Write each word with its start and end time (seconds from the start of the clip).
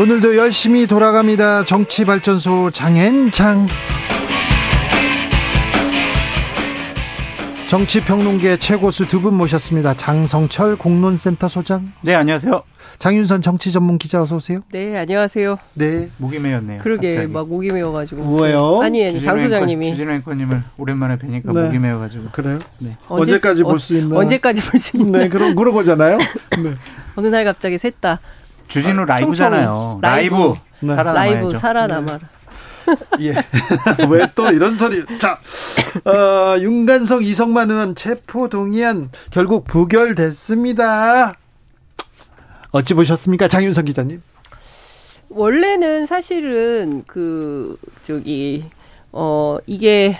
오늘도 0.00 0.36
열심히 0.36 0.86
돌아갑니다. 0.86 1.64
정치발전소 1.64 2.70
장앤장. 2.70 3.66
정치평론계 7.68 8.56
최고수 8.58 9.06
두 9.08 9.20
분 9.20 9.34
모셨습니다. 9.34 9.92
장성철 9.94 10.76
공론센터 10.76 11.48
소장. 11.48 11.92
네, 12.00 12.14
안녕하세요. 12.14 12.62
장윤선 12.98 13.42
정치 13.42 13.72
전문 13.72 13.98
기자 13.98 14.22
어서 14.22 14.36
오세요. 14.36 14.60
네, 14.72 14.96
안녕하세요. 14.96 15.58
네. 15.74 16.08
목이 16.16 16.38
메였네요. 16.38 16.78
그러게 16.80 17.14
갑자기. 17.16 17.32
막 17.32 17.48
목이 17.48 17.70
메어가지고. 17.72 18.22
뭐예요? 18.22 18.80
아니 18.80 19.04
아니 19.06 19.20
장 19.20 19.38
소장님이. 19.38 19.90
주진우 19.90 20.12
앵커님을 20.12 20.62
오랜만에 20.78 21.18
뵈니까 21.18 21.52
네. 21.52 21.64
목이 21.64 21.78
메어가지고. 21.78 22.28
그래요? 22.30 22.58
네. 22.78 22.96
언제, 23.08 23.38
까지 23.38 23.62
볼 23.64 23.78
수 23.80 23.94
있나? 23.96 24.16
언제까지 24.16 24.62
볼 24.62 24.78
수 24.78 24.96
있나? 24.96 25.18
네, 25.18 25.28
그런 25.28 25.54
그런 25.54 25.74
거잖아요. 25.74 26.16
네. 26.62 26.72
어느 27.16 27.26
날 27.26 27.44
갑자기 27.44 27.76
셋다. 27.76 28.20
주진우 28.68 29.02
아, 29.02 29.04
라이브잖아요. 29.06 29.98
라이브. 30.02 30.34
라이브. 30.36 30.54
네. 30.80 30.94
라이브 30.94 31.56
살아남아라. 31.56 32.20
예. 33.20 33.34
왜 34.08 34.26
또 34.34 34.50
이런 34.50 34.74
소리. 34.74 35.04
자, 35.18 35.38
어, 36.04 36.58
윤관석, 36.58 37.22
이성만 37.24 37.70
의원 37.70 37.94
체포 37.94 38.48
동의안 38.48 39.10
결국 39.30 39.66
부결됐습니다. 39.66 41.34
어찌 42.70 42.94
보셨습니까? 42.94 43.48
장윤석 43.48 43.84
기자님. 43.86 44.22
원래는 45.30 46.06
사실은 46.06 47.04
그, 47.06 47.76
저기, 48.02 48.64
어, 49.12 49.58
이게 49.66 50.18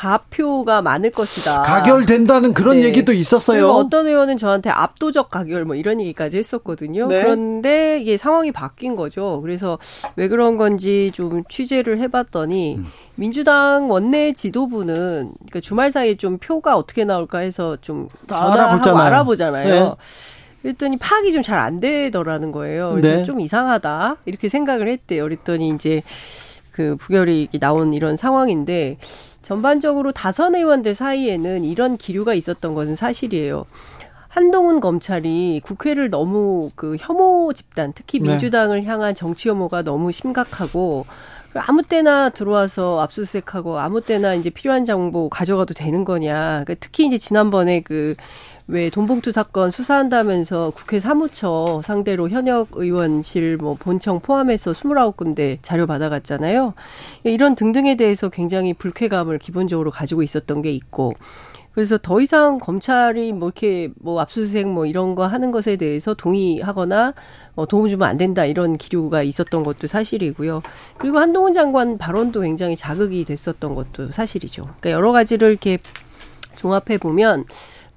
가표가 0.00 0.80
많을 0.80 1.10
것이다. 1.10 1.60
가결된다는 1.60 2.54
그런 2.54 2.80
네. 2.80 2.86
얘기도 2.86 3.12
있었어요. 3.12 3.68
어떤 3.68 4.06
의원은 4.06 4.38
저한테 4.38 4.70
압도적 4.70 5.28
가결 5.28 5.66
뭐 5.66 5.76
이런 5.76 6.00
얘기까지 6.00 6.38
했었거든요. 6.38 7.06
네. 7.08 7.22
그런데 7.22 8.00
이게 8.00 8.16
상황이 8.16 8.50
바뀐 8.50 8.96
거죠. 8.96 9.40
그래서 9.42 9.78
왜 10.16 10.28
그런 10.28 10.56
건지 10.56 11.10
좀 11.12 11.44
취재를 11.50 11.98
해봤더니 11.98 12.76
음. 12.76 12.86
민주당 13.14 13.90
원내 13.90 14.32
지도부는 14.32 15.32
그러니까 15.36 15.60
주말 15.60 15.90
사이에 15.92 16.14
좀 16.14 16.38
표가 16.38 16.78
어떻게 16.78 17.04
나올까 17.04 17.40
해서 17.40 17.76
좀 17.82 18.08
전화하고 18.26 18.96
알아보잖아요. 18.98 19.68
네. 19.68 19.90
그랬더니 20.62 20.96
파악이 20.96 21.30
좀 21.32 21.42
잘 21.42 21.58
안 21.58 21.78
되더라는 21.78 22.52
거예요. 22.52 22.92
그래서 22.94 23.16
네. 23.18 23.24
좀 23.24 23.38
이상하다 23.40 24.16
이렇게 24.24 24.48
생각을 24.48 24.88
했대요. 24.88 25.24
그랬더니 25.24 25.68
이제 25.68 26.02
그 26.72 26.96
부결이 26.96 27.48
나온 27.60 27.92
이런 27.92 28.16
상황인데 28.16 28.96
전반적으로 29.42 30.12
다선 30.12 30.54
의원들 30.54 30.94
사이에는 30.94 31.64
이런 31.64 31.96
기류가 31.96 32.34
있었던 32.34 32.74
것은 32.74 32.96
사실이에요. 32.96 33.66
한동훈 34.28 34.80
검찰이 34.80 35.60
국회를 35.64 36.08
너무 36.08 36.70
그 36.76 36.96
혐오 37.00 37.52
집단, 37.52 37.92
특히 37.92 38.20
네. 38.20 38.30
민주당을 38.30 38.82
네. 38.82 38.86
향한 38.86 39.14
정치 39.14 39.48
혐오가 39.48 39.82
너무 39.82 40.12
심각하고 40.12 41.04
아무 41.54 41.82
때나 41.82 42.28
들어와서 42.28 43.00
압수수색하고 43.00 43.80
아무 43.80 44.00
때나 44.00 44.34
이제 44.34 44.50
필요한 44.50 44.84
정보 44.84 45.28
가져가도 45.28 45.74
되는 45.74 46.04
거냐. 46.04 46.62
그러니까 46.64 46.74
특히 46.78 47.06
이제 47.06 47.18
지난번에 47.18 47.80
그 47.80 48.14
왜 48.70 48.88
돈봉투 48.88 49.32
사건 49.32 49.72
수사한다면서 49.72 50.72
국회 50.76 51.00
사무처 51.00 51.82
상대로 51.84 52.28
현역 52.28 52.68
의원실 52.74 53.56
뭐 53.56 53.74
본청 53.74 54.20
포함해서 54.20 54.70
29군데 54.70 55.58
자료 55.60 55.88
받아갔잖아요. 55.88 56.74
이런 57.24 57.56
등등에 57.56 57.96
대해서 57.96 58.28
굉장히 58.28 58.72
불쾌감을 58.72 59.40
기본적으로 59.40 59.90
가지고 59.90 60.22
있었던 60.22 60.62
게 60.62 60.70
있고 60.70 61.14
그래서 61.72 61.98
더 62.00 62.20
이상 62.20 62.58
검찰이 62.58 63.32
뭐 63.32 63.48
이렇게 63.48 63.90
뭐 63.96 64.20
압수수색 64.20 64.68
뭐 64.68 64.86
이런 64.86 65.16
거 65.16 65.26
하는 65.26 65.50
것에 65.50 65.74
대해서 65.74 66.14
동의하거나 66.14 67.14
뭐 67.54 67.66
도움 67.66 67.88
주면 67.88 68.08
안 68.08 68.18
된다 68.18 68.44
이런 68.44 68.76
기류가 68.76 69.24
있었던 69.24 69.64
것도 69.64 69.88
사실이고요. 69.88 70.62
그리고 70.96 71.18
한동훈 71.18 71.52
장관 71.52 71.98
발언도 71.98 72.42
굉장히 72.42 72.76
자극이 72.76 73.24
됐었던 73.24 73.74
것도 73.74 74.12
사실이죠. 74.12 74.62
그러니까 74.62 74.92
여러 74.92 75.10
가지를 75.10 75.50
이렇게 75.50 75.78
종합해 76.54 76.98
보면 76.98 77.46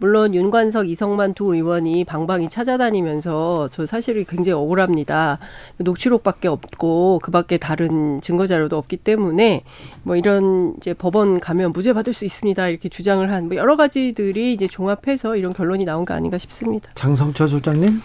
물론 0.03 0.36
윤관석, 0.36 0.90
이성만 0.90 1.34
두 1.34 1.56
의원이 1.56 2.03
방방이 2.03 2.50
찾아다니면서 2.50 3.69
저 3.72 3.86
사실이 3.86 4.25
굉장히 4.25 4.52
억울합니다. 4.59 5.40
녹취록밖에 5.78 6.50
없고 6.50 7.22
그밖에 7.24 7.58
다른 7.58 8.19
증거 8.19 8.46
자료도 8.46 8.78
없기 8.78 8.97
때문에 8.97 9.63
뭐 10.03 10.18
이런 10.18 10.74
이제 10.75 10.94
법원 10.94 11.40
가면 11.40 11.72
무죄 11.72 11.94
받을 11.94 12.12
수 12.12 12.25
있습니다. 12.25 12.68
이렇게 12.68 12.90
주장을 12.90 13.31
한 13.31 13.44
뭐 13.47 13.56
여러 13.56 13.78
가지들이 13.78 14.53
이제 14.53 14.68
종합해서 14.68 15.38
이런 15.38 15.53
결론이 15.53 15.86
나온 15.86 16.03
거 16.03 16.13
아닌가 16.13 16.38
싶습니다. 16.38 16.90
장성철 16.96 17.47
소장님, 17.47 18.02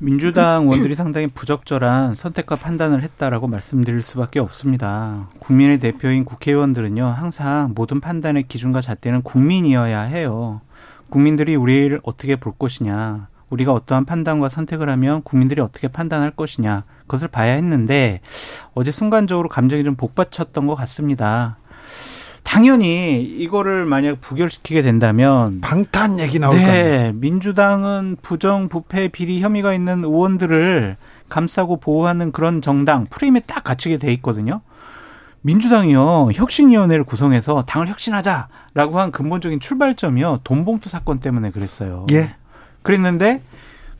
민주당 0.00 0.68
원들이 0.68 0.94
상당히 0.94 1.28
부적절한 1.28 2.14
선택과 2.14 2.56
판단을 2.56 3.02
했다라고 3.02 3.46
말씀드릴 3.46 4.02
수밖에 4.02 4.38
없습니다. 4.38 5.28
국민의 5.38 5.80
대표인 5.80 6.26
국회의원들은요 6.26 7.06
항상 7.06 7.72
모든 7.74 8.00
판단의 8.00 8.48
기준과 8.48 8.82
잣대는 8.82 9.22
국민이어야 9.22 10.02
해요. 10.02 10.60
국민들이 11.12 11.56
우리를 11.56 12.00
어떻게 12.04 12.36
볼 12.36 12.54
것이냐, 12.58 13.28
우리가 13.50 13.74
어떠한 13.74 14.06
판단과 14.06 14.48
선택을 14.48 14.88
하면 14.88 15.22
국민들이 15.22 15.60
어떻게 15.60 15.86
판단할 15.86 16.30
것이냐, 16.30 16.84
그것을 17.02 17.28
봐야 17.28 17.52
했는데 17.52 18.20
어제 18.72 18.90
순간적으로 18.90 19.50
감정이 19.50 19.84
좀 19.84 19.94
복받쳤던 19.94 20.66
것 20.66 20.74
같습니다. 20.74 21.58
당연히 22.44 23.22
이거를 23.22 23.84
만약 23.84 24.22
부결시키게 24.22 24.80
된다면 24.80 25.60
방탄 25.60 26.18
얘기 26.18 26.38
나올 26.38 26.56
네, 26.56 26.64
거예요. 26.64 27.12
민주당은 27.12 28.16
부정 28.22 28.70
부패 28.70 29.08
비리 29.08 29.42
혐의가 29.42 29.74
있는 29.74 30.04
의원들을 30.04 30.96
감싸고 31.28 31.76
보호하는 31.76 32.32
그런 32.32 32.62
정당 32.62 33.04
프레임에 33.10 33.40
딱 33.40 33.64
갇히게 33.64 33.98
돼 33.98 34.14
있거든요. 34.14 34.62
민주당이요 35.42 36.30
혁신위원회를 36.34 37.04
구성해서 37.04 37.62
당을 37.62 37.88
혁신하자라고 37.88 38.98
한 38.98 39.10
근본적인 39.10 39.60
출발점이요 39.60 40.40
돈봉투 40.44 40.88
사건 40.88 41.20
때문에 41.20 41.50
그랬어요. 41.50 42.06
예. 42.12 42.30
그랬는데 42.82 43.42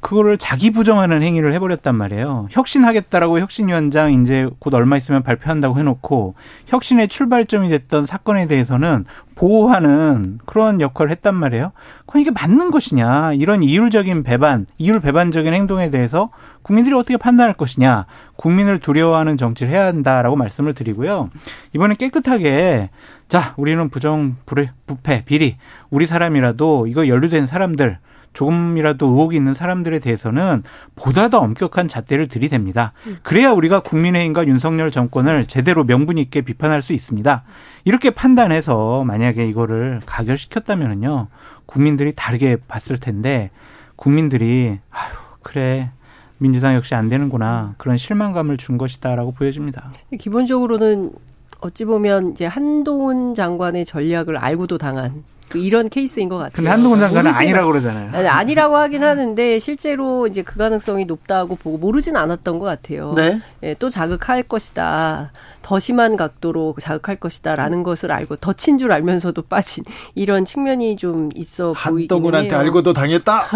그거를 0.02 0.36
자기 0.36 0.70
부정하는 0.70 1.22
행위를 1.22 1.54
해버렸단 1.54 1.94
말이에요. 1.94 2.48
혁신하겠다라고 2.50 3.38
혁신위원장 3.38 4.12
이제 4.20 4.50
곧 4.58 4.74
얼마 4.74 4.96
있으면 4.96 5.22
발표한다고 5.22 5.78
해놓고 5.78 6.34
혁신의 6.66 7.06
출발점이 7.06 7.68
됐던 7.68 8.06
사건에 8.06 8.48
대해서는 8.48 9.04
보호하는 9.36 10.40
그런 10.44 10.80
역할을 10.80 11.12
했단 11.12 11.36
말이에요. 11.36 11.70
그럼 12.06 12.20
이게 12.20 12.32
맞는 12.32 12.72
것이냐? 12.72 13.34
이런 13.34 13.62
이율적인 13.62 14.24
배반, 14.24 14.66
이율 14.76 14.98
배반적인 14.98 15.54
행동에 15.54 15.88
대해서 15.90 16.30
국민들이 16.62 16.96
어떻게 16.96 17.16
판단할 17.16 17.54
것이냐? 17.54 18.06
국민을 18.34 18.80
두려워하는 18.80 19.36
정치를 19.36 19.72
해야 19.72 19.86
한다라고 19.86 20.34
말씀을 20.34 20.74
드리고요. 20.74 21.30
이번에 21.74 21.94
깨끗하게 21.94 22.90
자, 23.28 23.54
우리는 23.56 23.88
부정, 23.88 24.34
불, 24.46 24.68
부패, 24.84 25.24
비리, 25.24 25.56
우리 25.90 26.06
사람이라도 26.06 26.88
이거 26.88 27.06
연루된 27.06 27.46
사람들 27.46 27.98
조금이라도 28.32 29.06
의혹이 29.06 29.36
있는 29.36 29.54
사람들에 29.54 29.98
대해서는 29.98 30.62
보다 30.94 31.28
더 31.28 31.38
엄격한 31.38 31.88
잣대를 31.88 32.28
들이댑니다. 32.28 32.92
그래야 33.22 33.52
우리가 33.52 33.80
국민의힘과 33.80 34.46
윤석열 34.46 34.90
정권을 34.90 35.46
제대로 35.46 35.84
명분 35.84 36.18
있게 36.18 36.40
비판할 36.40 36.82
수 36.82 36.92
있습니다. 36.92 37.42
이렇게 37.84 38.10
판단해서 38.10 39.04
만약에 39.04 39.46
이거를 39.46 40.00
가결시켰다면은요, 40.06 41.28
국민들이 41.66 42.12
다르게 42.14 42.56
봤을 42.68 42.98
텐데, 42.98 43.50
국민들이, 43.96 44.78
아유, 44.90 45.12
그래. 45.42 45.90
민주당 46.38 46.74
역시 46.74 46.96
안 46.96 47.08
되는구나. 47.08 47.74
그런 47.78 47.96
실망감을 47.96 48.56
준 48.56 48.76
것이다라고 48.76 49.30
보여집니다. 49.30 49.92
기본적으로는 50.18 51.12
어찌 51.60 51.84
보면 51.84 52.32
이제 52.32 52.46
한동훈 52.46 53.36
장관의 53.36 53.84
전략을 53.84 54.36
알고도 54.36 54.78
당한 54.78 55.12
그 55.12 55.31
이런 55.54 55.88
케이스인 55.88 56.28
것 56.28 56.36
같아요. 56.38 56.52
근데 56.54 56.70
한동훈 56.70 56.98
장관은 56.98 57.32
아니라고 57.32 57.68
그러잖아요. 57.68 58.10
아니, 58.12 58.28
아니라고 58.28 58.76
하긴 58.76 59.02
하는데 59.04 59.58
실제로 59.58 60.26
이제 60.26 60.42
그 60.42 60.56
가능성이 60.56 61.04
높다고 61.04 61.56
보고 61.56 61.78
모르진 61.78 62.16
않았던 62.16 62.58
것 62.58 62.64
같아요. 62.64 63.12
네. 63.14 63.40
예, 63.62 63.74
또 63.74 63.90
자극할 63.90 64.42
것이다. 64.44 65.32
더 65.62 65.78
심한 65.78 66.16
각도로 66.16 66.74
자극할 66.80 67.16
것이다라는 67.16 67.82
것을 67.82 68.10
알고 68.10 68.36
덧친 68.36 68.78
줄 68.78 68.92
알면서도 68.92 69.42
빠진 69.48 69.84
이런 70.14 70.44
측면이 70.44 70.96
좀 70.96 71.28
있어 71.34 71.72
보이긴 71.72 71.98
해요. 71.98 72.06
한동훈한테 72.16 72.54
알고도 72.54 72.92
당했다. 72.92 73.46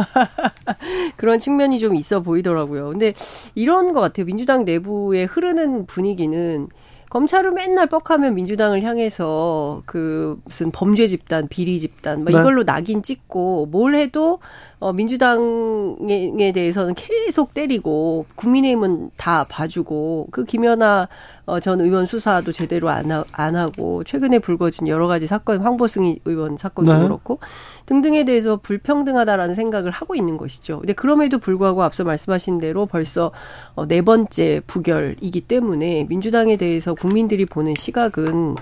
그런 1.16 1.38
측면이 1.38 1.78
좀 1.78 1.94
있어 1.94 2.20
보이더라고요. 2.20 2.90
근데 2.90 3.12
이런 3.54 3.92
것 3.92 4.00
같아요. 4.00 4.26
민주당 4.26 4.64
내부에 4.64 5.24
흐르는 5.24 5.86
분위기는 5.86 6.68
검찰은 7.08 7.54
맨날 7.54 7.86
뻑하면 7.86 8.34
민주당을 8.34 8.82
향해서 8.82 9.82
그 9.86 10.40
무슨 10.44 10.70
범죄 10.70 11.06
집단, 11.06 11.48
비리 11.48 11.78
집단, 11.78 12.24
막 12.24 12.32
네. 12.32 12.40
이걸로 12.40 12.64
낙인 12.64 13.02
찍고 13.02 13.66
뭘 13.70 13.94
해도 13.94 14.40
어, 14.78 14.92
민주당에 14.92 16.52
대해서는 16.52 16.94
계속 16.94 17.54
때리고 17.54 18.26
국민의힘은 18.34 19.10
다 19.16 19.44
봐주고 19.48 20.28
그 20.30 20.44
김연아 20.44 21.08
어, 21.46 21.60
전 21.60 21.80
의원 21.80 22.04
수사도 22.04 22.52
제대로 22.52 22.90
안, 22.90 23.10
하, 23.10 23.24
안 23.32 23.56
하고 23.56 24.04
최근에 24.04 24.40
불거진 24.40 24.88
여러 24.88 25.06
가지 25.06 25.26
사건 25.26 25.60
황보승 25.60 26.16
의원 26.26 26.58
사건도 26.58 26.92
네. 26.92 27.02
그렇고 27.02 27.38
등등에 27.86 28.24
대해서 28.24 28.56
불평등하다라는 28.56 29.54
생각을 29.54 29.92
하고 29.92 30.14
있는 30.14 30.36
것이죠. 30.36 30.80
근데 30.80 30.92
그럼에도 30.92 31.38
불구하고 31.38 31.82
앞서 31.82 32.04
말씀하신 32.04 32.58
대로 32.58 32.84
벌써 32.84 33.30
어, 33.74 33.86
네 33.86 34.02
번째 34.02 34.60
부결이기 34.66 35.42
때문에 35.42 36.04
민주당에 36.08 36.56
대해서 36.56 36.94
국민들이 36.94 37.46
보는 37.46 37.74
시각은 37.78 38.56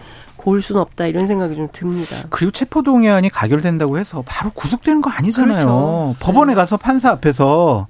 고울 0.44 0.60
수는 0.60 0.78
없다 0.82 1.06
이런 1.06 1.26
생각이 1.26 1.56
좀 1.56 1.68
듭니다. 1.72 2.16
그리고 2.28 2.52
체포동의안이 2.52 3.30
가결된다고 3.30 3.98
해서 3.98 4.22
바로 4.26 4.50
구속되는 4.50 5.00
거 5.00 5.08
아니잖아요. 5.08 5.54
그렇죠. 5.54 6.16
법원에 6.20 6.52
네. 6.52 6.54
가서 6.54 6.76
판사 6.76 7.10
앞에서 7.10 7.86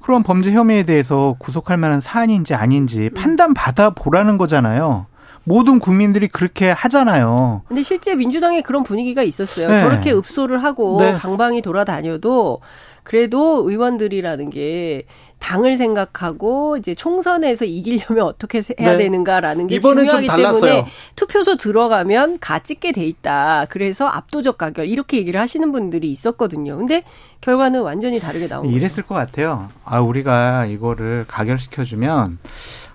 그런 0.00 0.24
범죄 0.24 0.50
혐의에 0.50 0.82
대해서 0.82 1.36
구속할 1.38 1.76
만한 1.76 2.00
사안인지 2.00 2.54
아닌지 2.54 3.02
음. 3.02 3.14
판단 3.14 3.54
받아 3.54 3.90
보라는 3.90 4.36
거잖아요. 4.36 5.06
모든 5.44 5.78
국민들이 5.78 6.26
그렇게 6.26 6.70
하잖아요. 6.72 7.62
근데 7.68 7.82
실제 7.82 8.16
민주당에 8.16 8.62
그런 8.62 8.82
분위기가 8.82 9.22
있었어요. 9.22 9.68
네. 9.68 9.78
저렇게 9.78 10.12
읍소를 10.12 10.64
하고 10.64 10.98
네. 10.98 11.16
방방이 11.16 11.62
돌아다녀도 11.62 12.60
그래도 13.04 13.68
의원들이라는 13.68 14.50
게 14.50 15.04
당을 15.42 15.76
생각하고 15.76 16.76
이제 16.76 16.94
총선에서 16.94 17.64
이기려면 17.64 18.24
어떻게 18.24 18.62
해야 18.78 18.92
네. 18.92 18.98
되는가라는 18.98 19.66
게 19.66 19.80
중요하기 19.80 20.28
때문에 20.28 20.86
투표소 21.16 21.56
들어가면 21.56 22.38
가 22.38 22.60
찍게 22.60 22.92
돼 22.92 23.04
있다. 23.04 23.66
그래서 23.68 24.06
압도적 24.06 24.56
가결 24.56 24.86
이렇게 24.86 25.18
얘기를 25.18 25.40
하시는 25.40 25.72
분들이 25.72 26.10
있었거든요. 26.12 26.76
근데 26.76 27.02
결과는 27.40 27.82
완전히 27.82 28.20
다르게 28.20 28.46
나온 28.46 28.64
거죠. 28.64 28.76
이랬을 28.76 29.02
것 29.02 29.16
같아요. 29.16 29.68
아 29.84 29.98
우리가 29.98 30.66
이거를 30.66 31.24
가결시켜 31.26 31.82
주면 31.82 32.38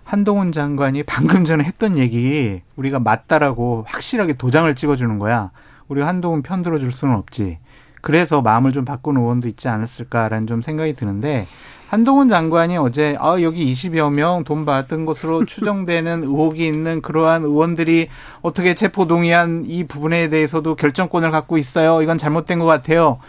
한동훈 0.06 0.54
장관이 0.54 1.04
방금 1.04 1.44
전에 1.44 1.66
했던 1.66 1.98
얘기 1.98 2.62
우리가 2.78 3.00
맞다라고 3.00 3.84
확실하게 3.88 4.34
도장을 4.34 4.74
찍어주는 4.74 5.20
거야. 5.20 5.52
우리가 5.90 6.08
한동훈 6.08 6.42
편 6.44 6.62
들어줄 6.62 6.94
수는 6.94 7.14
없지. 7.16 7.60
그래서 8.02 8.42
마음을 8.42 8.72
좀 8.72 8.86
바꾼 8.86 9.18
의원도 9.18 9.50
있지 9.50 9.68
않았을까라는 9.68 10.48
좀 10.48 10.62
생각이 10.62 10.94
드는데 10.94 11.46
한동훈 11.90 12.28
장관이 12.30 12.78
어제 12.78 13.16
아 13.20 13.42
여기 13.42 13.72
20여 13.72 14.12
명 14.12 14.44
돈 14.44 14.66
받은 14.66 15.06
것으로 15.06 15.46
추정되는 15.48 16.24
의혹이 16.24 16.68
있는 16.68 17.02
그러한 17.02 17.44
의원들이 17.44 18.10
어떻게 18.42 18.74
체포 18.76 19.08
동의한 19.08 19.64
이 19.68 19.86
부분에 19.86 20.28
대해서도 20.30 20.76
결정권을 20.76 21.32
갖고 21.32 21.58
있어요. 21.58 22.02
이건 22.02 22.18
잘못된 22.18 22.60
것 22.60 22.66
같아요. 22.66 23.20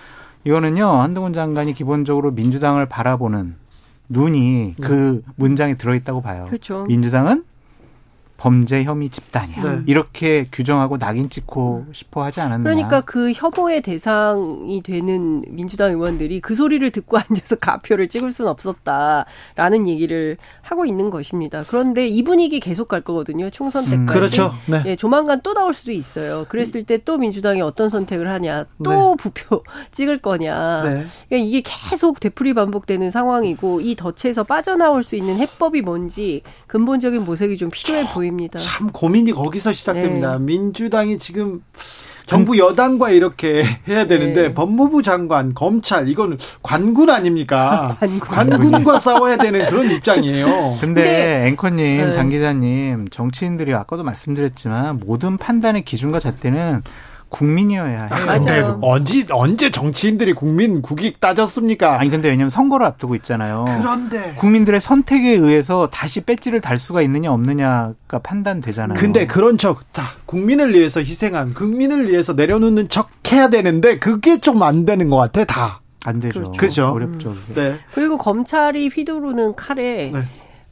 이거는요 0.44 0.86
한동훈 0.86 1.32
장관이 1.32 1.74
기본적으로 1.74 2.30
민주당을 2.32 2.86
바라보는 2.86 3.56
눈이 4.08 4.74
네. 4.78 4.86
그 4.86 5.22
문장에 5.36 5.74
들어있다고 5.76 6.22
봐요. 6.22 6.46
그렇죠. 6.48 6.84
민주당은 6.84 7.44
범죄 8.38 8.84
혐의 8.84 9.08
집단이야. 9.08 9.62
네. 9.62 9.82
이렇게 9.86 10.46
규정하고 10.52 10.98
낙인 10.98 11.28
찍고 11.28 11.86
싶어 11.92 12.22
하지 12.22 12.40
않았나. 12.40 12.62
그러니까 12.62 13.00
그 13.00 13.32
협오의 13.32 13.82
대상이 13.82 14.80
되는 14.82 15.42
민주당 15.48 15.90
의원들이 15.90 16.40
그 16.40 16.54
소리를 16.54 16.88
듣고 16.90 17.18
앉아서 17.18 17.56
가표를 17.56 18.08
찍을 18.08 18.30
수는 18.30 18.50
없었다라는 18.50 19.88
얘기를 19.88 20.36
하고 20.62 20.86
있는 20.86 21.10
것입니다. 21.10 21.64
그런데 21.68 22.06
이 22.06 22.22
분위기 22.22 22.60
계속 22.60 22.88
갈 22.88 23.00
거거든요. 23.00 23.50
총선 23.50 23.84
음, 23.84 23.90
때까지. 23.90 24.02
음, 24.02 24.06
그렇죠. 24.06 24.54
네. 24.66 24.82
예, 24.86 24.96
조만간 24.96 25.40
또 25.42 25.52
나올 25.52 25.74
수도 25.74 25.90
있어요. 25.92 26.46
그랬을 26.48 26.84
때 26.84 26.98
또 27.08 27.16
민주당이 27.16 27.62
어떤 27.62 27.88
선택을 27.88 28.28
하냐, 28.28 28.66
또 28.84 28.90
네. 28.90 29.14
부표 29.18 29.64
찍을 29.92 30.18
거냐. 30.18 30.82
네. 30.82 30.90
그러니까 31.28 31.48
이게 31.48 31.62
계속 31.64 32.20
되풀이 32.20 32.52
반복되는 32.52 33.10
상황이고 33.10 33.80
이 33.80 33.96
덫에서 33.96 34.44
빠져나올 34.44 35.02
수 35.02 35.16
있는 35.16 35.38
해법이 35.38 35.80
뭔지 35.80 36.42
근본적인 36.66 37.24
모색이 37.24 37.56
좀 37.56 37.70
필요해 37.70 38.12
보입니다. 38.12 38.27
보입니다. 38.28 38.58
참 38.58 38.90
고민이 38.90 39.32
거기서 39.32 39.72
시작됩니다. 39.72 40.38
네. 40.38 40.44
민주당이 40.44 41.18
지금 41.18 41.62
정부 42.26 42.58
여당과 42.58 43.10
이렇게 43.10 43.64
해야 43.88 44.06
되는데 44.06 44.48
네. 44.48 44.54
법무부 44.54 45.02
장관, 45.02 45.54
검찰 45.54 46.08
이거는 46.08 46.38
관군 46.62 47.10
아닙니까? 47.10 47.96
관군. 48.20 48.84
과 48.84 48.98
싸워야 48.98 49.36
되는 49.38 49.66
그런 49.66 49.90
입장이에요. 49.90 50.76
근데 50.80 51.02
네. 51.02 51.46
앵커님, 51.48 52.04
네. 52.04 52.10
장 52.12 52.28
기자님, 52.28 53.08
정치인들이 53.08 53.74
아까도 53.74 54.04
말씀드렸지만 54.04 55.00
모든 55.04 55.36
판단의 55.36 55.84
기준과 55.84 56.20
잣대는 56.20 56.82
국민이어야 57.30 57.86
해요. 57.88 58.08
아, 58.10 58.38
근데 58.38 58.64
언제 58.80 59.26
언제 59.30 59.70
정치인들이 59.70 60.32
국민 60.32 60.82
국익 60.82 61.20
따졌습니까? 61.20 62.00
아니 62.00 62.10
근데 62.10 62.28
왜냐면 62.30 62.50
선거를 62.50 62.86
앞두고 62.86 63.14
있잖아요. 63.16 63.64
그런데 63.78 64.34
국민들의 64.38 64.80
선택에 64.80 65.30
의해서 65.32 65.88
다시 65.90 66.22
배지를 66.22 66.60
달 66.60 66.78
수가 66.78 67.02
있느냐 67.02 67.30
없느냐가 67.32 68.18
판단되잖아요. 68.22 68.98
근데 68.98 69.26
그런 69.26 69.58
척, 69.58 69.92
자 69.92 70.04
국민을 70.26 70.72
위해서 70.74 71.00
희생한 71.00 71.54
국민을 71.54 72.08
위해서 72.08 72.32
내려놓는 72.32 72.88
척 72.88 73.10
해야 73.30 73.48
되는데 73.48 73.98
그게 73.98 74.38
좀 74.38 74.58
안 74.62 74.84
되는 74.86 75.08
것 75.10 75.16
같아 75.16 75.44
다. 75.44 75.80
안 76.04 76.20
되죠. 76.20 76.40
그렇죠. 76.40 76.52
그렇죠. 76.58 76.88
어렵죠. 76.88 77.28
음. 77.30 77.54
네. 77.54 77.76
그리고 77.92 78.16
검찰이 78.18 78.88
휘두르는 78.88 79.54
칼에 79.56 80.10
네. 80.12 80.20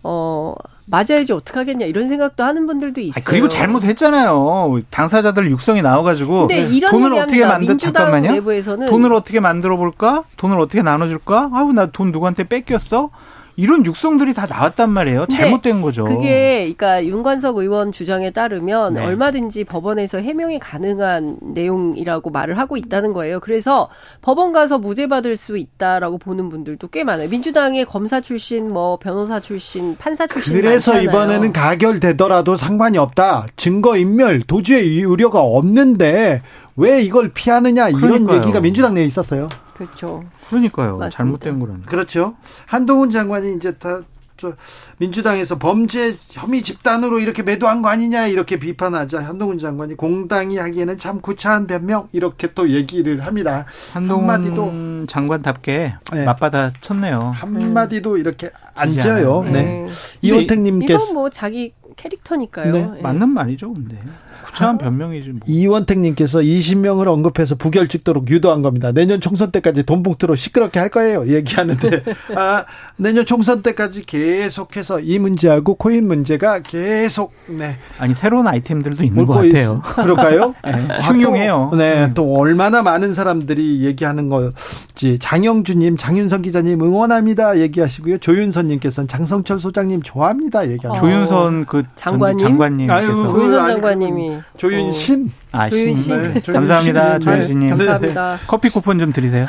어 0.08 0.55
맞아야지 0.87 1.32
어떡하겠냐 1.32 1.85
이런 1.87 2.06
생각도 2.06 2.44
하는 2.44 2.67
분들도 2.67 3.00
있어요. 3.00 3.25
그리고 3.26 3.49
잘못했잖아요. 3.49 4.82
당사자들 4.91 5.50
육성이 5.50 5.82
나와가지고 5.82 6.47
돈을 6.91 7.12
어떻게 7.14 7.44
만들 7.44 7.76
잠깐만요. 7.76 8.31
내부에서는 8.32 8.87
돈을 8.87 9.12
어떻게 9.12 9.41
만들어 9.41 9.76
볼까? 9.76 10.23
돈을 10.37 10.61
어떻게 10.61 10.82
나눠줄까? 10.82 11.50
아우 11.53 11.73
나 11.73 11.87
돈 11.87 12.12
누구한테 12.12 12.44
뺏겼어? 12.44 13.11
이런 13.56 13.85
육성들이 13.85 14.35
다 14.35 14.47
나왔단 14.47 14.91
말이에요. 14.91 15.26
잘못된 15.26 15.81
거죠. 15.81 16.05
그게 16.05 16.58
그러니까 16.76 17.05
윤관석 17.05 17.56
의원 17.56 17.91
주장에 17.91 18.31
따르면 18.31 18.94
네. 18.94 19.05
얼마든지 19.05 19.64
법원에서 19.64 20.19
해명이 20.19 20.58
가능한 20.58 21.38
내용이라고 21.41 22.31
말을 22.31 22.58
하고 22.58 22.76
있다는 22.76 23.14
거예요. 23.14 23.41
그래서 23.41 23.88
법원 24.20 24.53
가서 24.53 24.79
무죄 24.79 25.06
받을 25.06 25.37
수 25.37 25.56
있다라고 25.56 26.19
보는 26.19 26.50
분들도 26.50 26.88
꽤 26.88 27.03
많아요. 27.03 27.29
민주당의 27.31 27.87
검사 27.87 28.20
출신, 28.20 28.69
뭐 28.73 28.99
변호사 28.99 29.40
출신, 29.40 29.97
판사 29.97 30.26
출신 30.26 30.54
그래서 30.54 30.92
많잖아요. 30.92 31.09
이번에는 31.09 31.52
가결되더라도 31.52 32.57
상관이 32.57 32.99
없다. 32.99 33.47
증거 33.57 33.97
인멸 33.97 34.42
도주의 34.42 35.02
우려가 35.04 35.40
없는데 35.40 36.42
왜 36.76 37.02
이걸 37.02 37.30
피하느냐 37.33 37.88
이런 37.88 38.00
그러니까요. 38.00 38.37
얘기가 38.38 38.61
민주당 38.61 38.95
내에 38.95 39.04
있었어요. 39.04 39.49
그렇죠. 39.75 40.25
그러니까요. 40.49 40.99
맞습니다. 40.99 41.16
잘못된 41.16 41.59
거라는. 41.59 41.83
그렇죠. 41.83 42.35
한동훈 42.66 43.11
장관이 43.11 43.54
이제 43.56 43.76
다저 43.78 44.54
민주당에서 44.99 45.59
범죄 45.59 46.16
혐의 46.30 46.62
집단으로 46.62 47.18
이렇게 47.18 47.42
매도한 47.42 47.80
거 47.83 47.88
아니냐 47.88 48.26
이렇게 48.26 48.59
비판하자 48.59 49.23
한동훈 49.25 49.59
장관이 49.59 49.97
공당이 49.97 50.59
하기에는 50.59 50.99
참 50.99 51.21
구차한 51.21 51.66
변명 51.66 52.09
이렇게 52.12 52.52
또 52.54 52.68
얘기를 52.71 53.26
합니다. 53.26 53.64
한동훈 53.95 54.28
한마디도 54.28 55.06
장관답게 55.06 55.95
네. 56.12 56.25
맞받아 56.25 56.73
쳤네요. 56.80 57.33
한마디도 57.35 58.18
이렇게 58.18 58.50
앉아요. 58.76 59.42
네. 59.45 59.50
네. 59.52 59.87
이원택님께서 60.21 61.04
이건 61.04 61.14
뭐 61.14 61.30
자기 61.30 61.73
캐릭터니까요. 61.97 62.73
네. 62.73 62.90
네. 62.97 63.00
맞는 63.00 63.30
말이죠, 63.30 63.73
근데. 63.73 63.99
구차한 64.47 64.79
변명이지. 64.79 65.31
뭐. 65.31 65.41
이원택님께서 65.47 66.38
20명을 66.38 67.09
언급해서 67.09 67.57
부결 67.57 67.88
찍도록 67.88 68.31
유도한 68.31 68.62
겁니다. 68.62 68.93
내년 68.93 69.21
총선 69.21 69.50
때까지 69.50 69.83
돈봉투로 69.83 70.37
시끄럽게 70.37 70.79
할 70.79 70.88
거예요. 70.88 71.26
얘기하는데 71.26 72.03
아, 72.37 72.65
내년 72.97 73.26
총선 73.26 73.62
때까지 73.62 74.07
계속해서 74.07 75.00
이 75.00 75.19
문제하고 75.19 75.75
코인 75.75 76.07
문제가 76.07 76.61
계속 76.61 77.33
네. 77.47 77.76
아니 77.99 78.15
새로운 78.15 78.47
아이템들도 78.47 79.05
있는 79.05 79.26
것 79.26 79.35
같아요. 79.35 79.83
있, 79.85 79.97
그럴까요? 79.97 80.55
네, 80.65 80.99
흉흉해요. 81.03 81.71
아, 81.73 81.76
네, 81.76 82.05
음. 82.05 82.12
또 82.15 82.35
얼마나 82.37 82.83
많은 82.83 83.15
사람들이 83.15 83.85
얘기하는 83.85 84.29
거지. 84.29 85.19
장영주님, 85.19 85.97
장윤선 85.97 86.43
기자님 86.43 86.81
응원합니다. 86.83 87.59
얘기하시고요. 87.59 88.19
조윤선님께서는 88.19 89.09
장성철 89.09 89.59
소장님 89.59 90.03
좋아합니다. 90.03 90.69
얘기하고. 90.71 90.99
조윤선 90.99 91.67
그 91.67 91.83
장관님, 91.97 92.38
장관님. 92.38 92.91
아유, 92.91 93.09
조윤선 93.09 93.67
장관님이 93.67 94.36
조윤신. 94.57 95.31
아, 95.52 95.69
조윤신. 95.71 96.33
네, 96.35 96.40
감사합니다. 96.40 97.19
조윤신님. 97.19 97.71
감사합니다. 97.71 98.38
커피 98.49 98.69
쿠폰 98.71 98.99
좀 98.99 99.12
드리세요. 99.12 99.47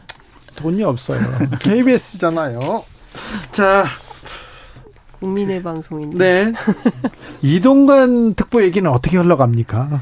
돈이 0.56 0.82
없어요. 0.84 1.20
KBS잖아요. 1.60 2.84
자. 3.52 3.84
국민의 5.20 5.62
방송인데. 5.62 6.44
네. 6.46 6.52
이동관 7.42 8.34
특보 8.34 8.62
얘기는 8.62 8.88
어떻게 8.90 9.16
흘러갑니까? 9.18 10.00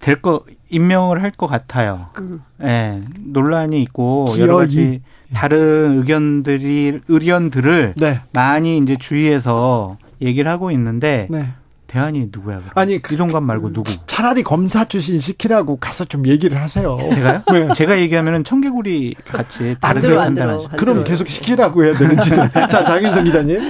될 0.00 0.20
거, 0.22 0.42
임명을 0.70 1.22
할 1.22 1.30
것 1.32 1.46
같아요. 1.46 2.08
음. 2.18 2.42
네, 2.58 3.02
논란이 3.18 3.80
있고, 3.82 4.24
기억이. 4.26 4.40
여러 4.40 4.56
가지 4.56 5.02
다른 5.34 5.98
의견들이, 5.98 7.00
의견들을 7.06 7.94
네. 7.96 8.20
많이 8.32 8.78
이제 8.78 8.96
주위에서 8.98 9.98
얘기를 10.20 10.50
하고 10.50 10.70
있는데 10.70 11.26
네. 11.30 11.48
대안이 11.90 12.28
누구야? 12.30 12.58
그럼? 12.58 12.70
아니 12.76 13.02
그 13.02 13.14
이동관 13.14 13.42
말고 13.42 13.72
누구? 13.72 13.90
차라리 14.06 14.44
검사 14.44 14.84
출신 14.84 15.20
시키라고 15.20 15.76
가서 15.76 16.04
좀 16.04 16.24
얘기를 16.28 16.62
하세요. 16.62 16.96
제가요? 17.10 17.42
네. 17.52 17.72
제가 17.74 17.98
얘기하면은 17.98 18.44
청개구리 18.44 19.16
같이 19.24 19.74
다르게 19.80 20.14
판단하죠. 20.14 20.68
그럼 20.76 21.02
계속 21.02 21.28
시키라고 21.28 21.84
해야 21.84 21.94
되는지도. 21.94 22.48
자 22.70 22.84
장윤선 22.84 23.24
기자님. 23.24 23.60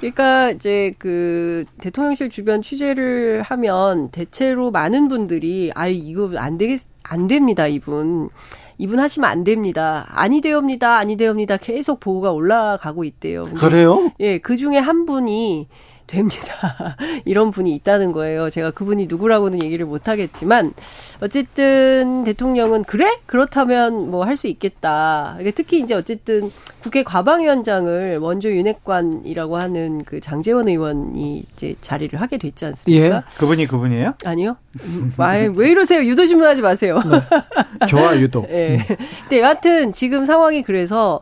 그러니까 0.00 0.50
이제 0.50 0.94
그 0.98 1.64
대통령실 1.80 2.28
주변 2.28 2.60
취재를 2.60 3.40
하면 3.42 4.10
대체로 4.10 4.70
많은 4.70 5.08
분들이 5.08 5.72
아 5.74 5.86
이거 5.86 6.30
안 6.36 6.58
되겠 6.58 6.80
안 7.02 7.28
됩니다 7.28 7.66
이분. 7.66 8.28
이분 8.76 8.98
하시면 8.98 9.28
안 9.28 9.42
됩니다. 9.42 10.06
아니 10.10 10.42
되옵니다. 10.42 10.98
아니 10.98 11.16
되옵니다. 11.16 11.56
계속 11.56 11.98
보고가 12.00 12.32
올라가고 12.32 13.04
있대요. 13.04 13.44
그래요? 13.54 14.10
예, 14.20 14.36
그 14.38 14.56
중에 14.56 14.76
한 14.76 15.06
분이 15.06 15.68
됩니다. 16.10 16.96
이런 17.24 17.50
분이 17.50 17.72
있다는 17.76 18.12
거예요. 18.12 18.50
제가 18.50 18.72
그분이 18.72 19.06
누구라고는 19.06 19.62
얘기를 19.62 19.86
못 19.86 20.08
하겠지만 20.08 20.72
어쨌든 21.20 22.24
대통령은 22.24 22.84
그래? 22.84 23.18
그렇다면 23.26 24.10
뭐 24.10 24.24
할 24.24 24.36
수 24.36 24.46
있겠다. 24.48 25.36
특히 25.54 25.80
이제 25.80 25.94
어쨌든 25.94 26.50
국회 26.82 27.02
과방위원장을 27.02 28.18
먼저 28.20 28.48
윤핵관이라고 28.48 29.56
하는 29.58 30.02
그 30.04 30.18
장재원 30.20 30.68
의원이 30.68 31.38
이제 31.52 31.74
자리를 31.80 32.18
하게 32.20 32.38
됐지 32.38 32.64
않습니까? 32.64 33.16
예. 33.16 33.22
그분이 33.36 33.66
그분이에요? 33.66 34.14
아니요. 34.24 34.56
음, 34.84 35.12
왜 35.56 35.70
이러세요? 35.70 36.02
유도신문하지 36.04 36.62
마세요. 36.62 37.00
네. 37.10 37.86
좋아 37.86 38.16
유도. 38.16 38.46
예. 38.50 38.78
네. 38.78 38.86
근데 39.22 39.40
여하튼 39.40 39.92
지금 39.92 40.24
상황이 40.24 40.62
그래서 40.62 41.20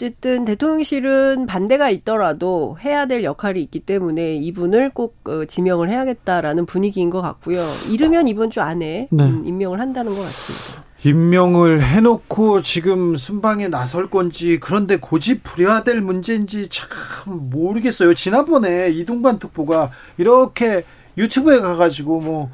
어쨌든 0.00 0.46
대통령실은 0.46 1.44
반대가 1.44 1.90
있더라도 1.90 2.78
해야 2.82 3.04
될 3.04 3.22
역할이 3.22 3.62
있기 3.64 3.80
때문에 3.80 4.34
이분을 4.36 4.92
꼭 4.94 5.16
어, 5.24 5.44
지명을 5.44 5.90
해야겠다라는 5.90 6.64
분위기인 6.64 7.10
것 7.10 7.20
같고요. 7.20 7.62
이르면 7.90 8.26
이번 8.26 8.50
주 8.50 8.62
안에 8.62 9.08
네. 9.10 9.24
음, 9.24 9.42
임명을 9.44 9.78
한다는 9.78 10.14
것 10.14 10.22
같습니다. 10.22 10.84
임명을 11.04 11.82
해놓고 11.82 12.62
지금 12.62 13.16
순방에 13.16 13.68
나설 13.68 14.08
건지 14.08 14.58
그런데 14.58 14.96
고집부려야 14.96 15.84
문제인지 16.00 16.70
참 16.70 17.50
모르겠어요. 17.50 18.14
지난번에 18.14 18.88
이동관 18.90 19.38
특보가 19.38 19.90
이렇게 20.16 20.84
유튜브에 21.18 21.60
가가지고 21.60 22.20
뭐 22.20 22.50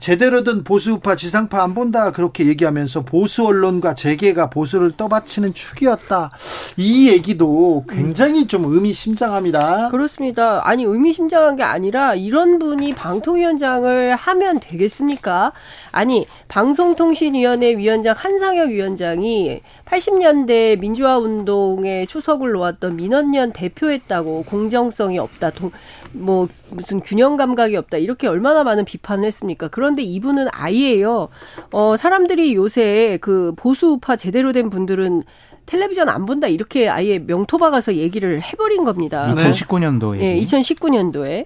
제대로 0.00 0.44
된 0.44 0.64
보수파 0.64 1.16
지상파 1.16 1.62
안 1.62 1.74
본다 1.74 2.12
그렇게 2.12 2.46
얘기하면서 2.46 3.04
보수 3.04 3.46
언론과 3.46 3.94
재계가 3.94 4.50
보수를 4.50 4.92
떠받치는 4.92 5.54
축이었다. 5.54 6.30
이 6.80 7.08
얘기도 7.08 7.84
굉장히 7.88 8.46
좀 8.46 8.72
의미심장합니다. 8.72 9.88
그렇습니다. 9.90 10.60
아니 10.62 10.84
의미심장한 10.84 11.56
게 11.56 11.64
아니라 11.64 12.14
이런 12.14 12.60
분이 12.60 12.94
방통위원장을 12.94 14.14
하면 14.14 14.60
되겠습니까? 14.60 15.52
아니 15.90 16.24
방송통신위원회 16.46 17.76
위원장 17.76 18.14
한상혁 18.16 18.68
위원장이 18.68 19.60
80년대 19.86 20.78
민주화 20.78 21.18
운동에 21.18 22.06
초석을 22.06 22.52
놓았던 22.52 22.94
민원연 22.94 23.54
대표했다고 23.54 24.44
공정성이 24.44 25.18
없다. 25.18 25.50
동, 25.50 25.72
뭐 26.12 26.46
무슨 26.70 27.00
균형 27.00 27.36
감각이 27.36 27.74
없다 27.74 27.98
이렇게 27.98 28.28
얼마나 28.28 28.62
많은 28.62 28.84
비판을 28.84 29.24
했습니까? 29.24 29.66
그런데 29.66 30.02
이분은 30.02 30.46
아이예요. 30.52 31.28
어 31.72 31.96
사람들이 31.96 32.54
요새 32.54 33.18
그 33.20 33.52
보수파 33.56 34.14
제대로 34.14 34.52
된 34.52 34.70
분들은 34.70 35.24
텔레비전 35.68 36.08
안 36.08 36.24
본다 36.24 36.48
이렇게 36.48 36.88
아예 36.88 37.18
명토 37.18 37.58
박아서 37.58 37.94
얘기를 37.94 38.40
해버린 38.40 38.84
겁니다. 38.84 39.30
2019년도에. 39.34 40.18
네, 40.18 40.40
2019년도에. 40.40 41.44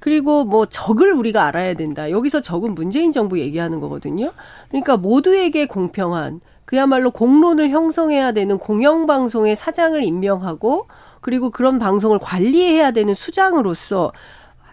그리고 0.00 0.44
뭐 0.44 0.66
적을 0.66 1.12
우리가 1.12 1.44
알아야 1.44 1.74
된다. 1.74 2.10
여기서 2.10 2.40
적은 2.40 2.74
문재인 2.74 3.12
정부 3.12 3.38
얘기하는 3.38 3.80
거거든요. 3.80 4.32
그러니까 4.68 4.96
모두에게 4.96 5.66
공평한 5.66 6.40
그야말로 6.64 7.10
공론을 7.10 7.68
형성해야 7.68 8.32
되는 8.32 8.58
공영방송의 8.58 9.54
사장을 9.54 10.02
임명하고 10.02 10.86
그리고 11.20 11.50
그런 11.50 11.78
방송을 11.78 12.20
관리해야 12.20 12.92
되는 12.92 13.12
수장으로서 13.12 14.12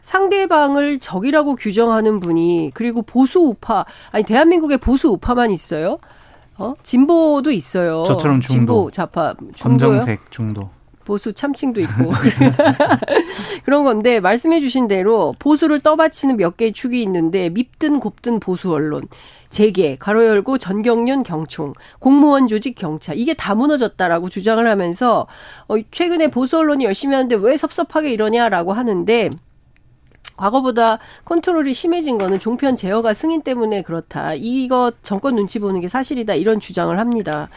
상대방을 0.02 1.00
적이라고 1.00 1.56
규정하는 1.56 2.22
분이 2.22 2.72
그리고 2.74 3.02
보수 3.02 3.40
우파 3.40 3.84
아니 4.12 4.24
대한민국에 4.24 4.78
보수 4.78 5.10
우파만 5.10 5.52
있어요? 5.52 5.98
어? 6.57 6.74
진보도 6.83 7.51
있어요. 7.51 8.03
저처럼 8.05 8.41
중도. 8.41 8.53
진보 8.53 8.91
좌파 8.91 9.33
중도요? 9.53 9.89
검정색 9.89 10.31
중도. 10.31 10.69
보수 11.05 11.33
참칭도 11.33 11.79
있고 11.81 12.12
그런 13.63 13.83
건데 13.83 14.19
말씀해 14.19 14.59
주신 14.59 14.88
대로 14.88 15.35
보수를 15.38 15.79
떠받치는 15.79 16.35
몇 16.38 16.57
개의 16.57 16.74
축이 16.74 17.01
있는데 17.03 17.50
밉든 17.50 18.00
곱든 18.00 18.39
보수 18.39 18.74
언론 18.74 19.07
재계, 19.50 19.95
가로 19.95 20.25
열고 20.25 20.57
전경련 20.57 21.24
경총, 21.24 21.74
공무원 22.00 22.47
조직 22.47 22.75
경찰 22.75 23.17
이게 23.17 23.33
다 23.35 23.55
무너졌다라고 23.55 24.29
주장을 24.29 24.67
하면서 24.67 25.27
어, 25.67 25.75
최근에 25.91 26.27
보수 26.27 26.57
언론이 26.57 26.83
열심히 26.83 27.15
하는데 27.15 27.35
왜 27.35 27.55
섭섭하게 27.55 28.12
이러냐라고 28.12 28.74
하는데 28.74 29.29
과거보다 30.38 31.00
컨트롤이 31.25 31.74
심해진 31.74 32.18
거는 32.18 32.39
종편 32.39 32.75
제어가 32.75 33.13
승인 33.13 33.42
때문에 33.42 33.82
그렇다. 33.82 34.34
이거 34.36 34.92
정권 35.01 35.36
눈치 35.36 35.60
보는 35.60 35.82
게 35.82 35.88
사실이다. 35.88 36.36
이런 36.36 36.60
주장을 36.60 36.98
합니다. 37.00 37.50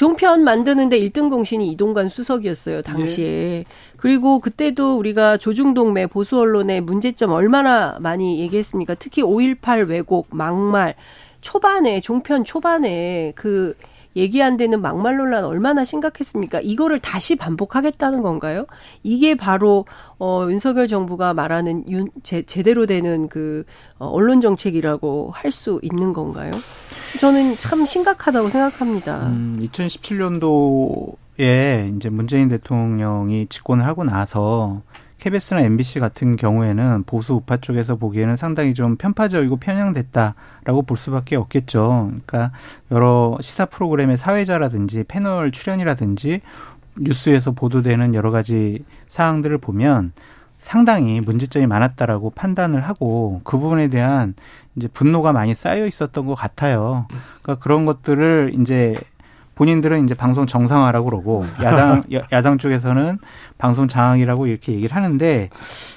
종편 0.00 0.44
만드는데 0.44 0.98
1등 0.98 1.28
공신이 1.28 1.70
이동관 1.72 2.08
수석이었어요, 2.08 2.80
당시에. 2.80 3.26
네. 3.28 3.64
그리고 3.98 4.38
그때도 4.38 4.96
우리가 4.96 5.36
조중동매 5.36 6.06
보수 6.06 6.38
언론의 6.38 6.80
문제점 6.80 7.32
얼마나 7.32 7.98
많이 8.00 8.40
얘기했습니까? 8.40 8.94
특히 8.94 9.22
5.18 9.22 9.90
왜곡, 9.90 10.28
막말, 10.30 10.94
초반에, 11.42 12.00
종편 12.00 12.44
초반에 12.44 13.34
그 13.36 13.76
얘기 14.16 14.42
안 14.42 14.56
되는 14.56 14.80
막말 14.80 15.16
논란 15.16 15.44
얼마나 15.44 15.84
심각했습니까? 15.84 16.60
이거를 16.62 16.98
다시 16.98 17.36
반복하겠다는 17.36 18.22
건가요? 18.22 18.66
이게 19.02 19.34
바로 19.36 19.86
어 20.18 20.46
윤석열 20.50 20.88
정부가 20.88 21.34
말하는 21.34 21.84
윤 21.88 22.08
제, 22.22 22.42
제대로 22.42 22.86
되는 22.86 23.28
그 23.28 23.64
어, 23.98 24.06
언론 24.08 24.40
정책이라고 24.40 25.30
할 25.32 25.50
수 25.50 25.80
있는 25.82 26.12
건가요? 26.12 26.52
저는 27.20 27.56
참 27.56 27.84
심각하다고 27.84 28.48
생각합니다. 28.50 29.26
음, 29.26 29.58
2017년도에 29.62 31.96
이제 31.96 32.08
문재인 32.08 32.48
대통령이 32.48 33.46
집권을 33.48 33.84
하고 33.84 34.04
나서 34.04 34.82
KBS나 35.20 35.60
MBC 35.60 36.00
같은 36.00 36.36
경우에는 36.36 37.04
보수 37.04 37.34
우파 37.34 37.58
쪽에서 37.58 37.96
보기에는 37.96 38.36
상당히 38.36 38.72
좀 38.72 38.96
편파적이고 38.96 39.58
편향됐다라고 39.58 40.82
볼 40.86 40.96
수밖에 40.96 41.36
없겠죠. 41.36 42.10
그러니까 42.10 42.52
여러 42.90 43.36
시사 43.42 43.66
프로그램의 43.66 44.16
사회자라든지 44.16 45.04
패널 45.06 45.52
출연이라든지 45.52 46.40
뉴스에서 46.96 47.52
보도되는 47.52 48.14
여러 48.14 48.30
가지 48.30 48.82
사항들을 49.08 49.58
보면 49.58 50.12
상당히 50.58 51.20
문제점이 51.20 51.66
많았다라고 51.66 52.30
판단을 52.30 52.80
하고 52.82 53.42
그 53.44 53.58
부분에 53.58 53.88
대한 53.88 54.34
이제 54.74 54.88
분노가 54.88 55.32
많이 55.32 55.54
쌓여 55.54 55.86
있었던 55.86 56.26
것 56.26 56.34
같아요. 56.34 57.06
그러니까 57.42 57.62
그런 57.62 57.84
것들을 57.84 58.52
이제 58.60 58.94
본인들은 59.60 60.04
이제 60.04 60.14
방송 60.14 60.46
정상화라고 60.46 61.04
그러고 61.04 61.44
야당 61.62 62.02
야당 62.32 62.56
쪽에서는 62.56 63.18
방송 63.58 63.88
장악이라고 63.88 64.46
이렇게 64.46 64.72
얘기를 64.72 64.96
하는데 64.96 65.50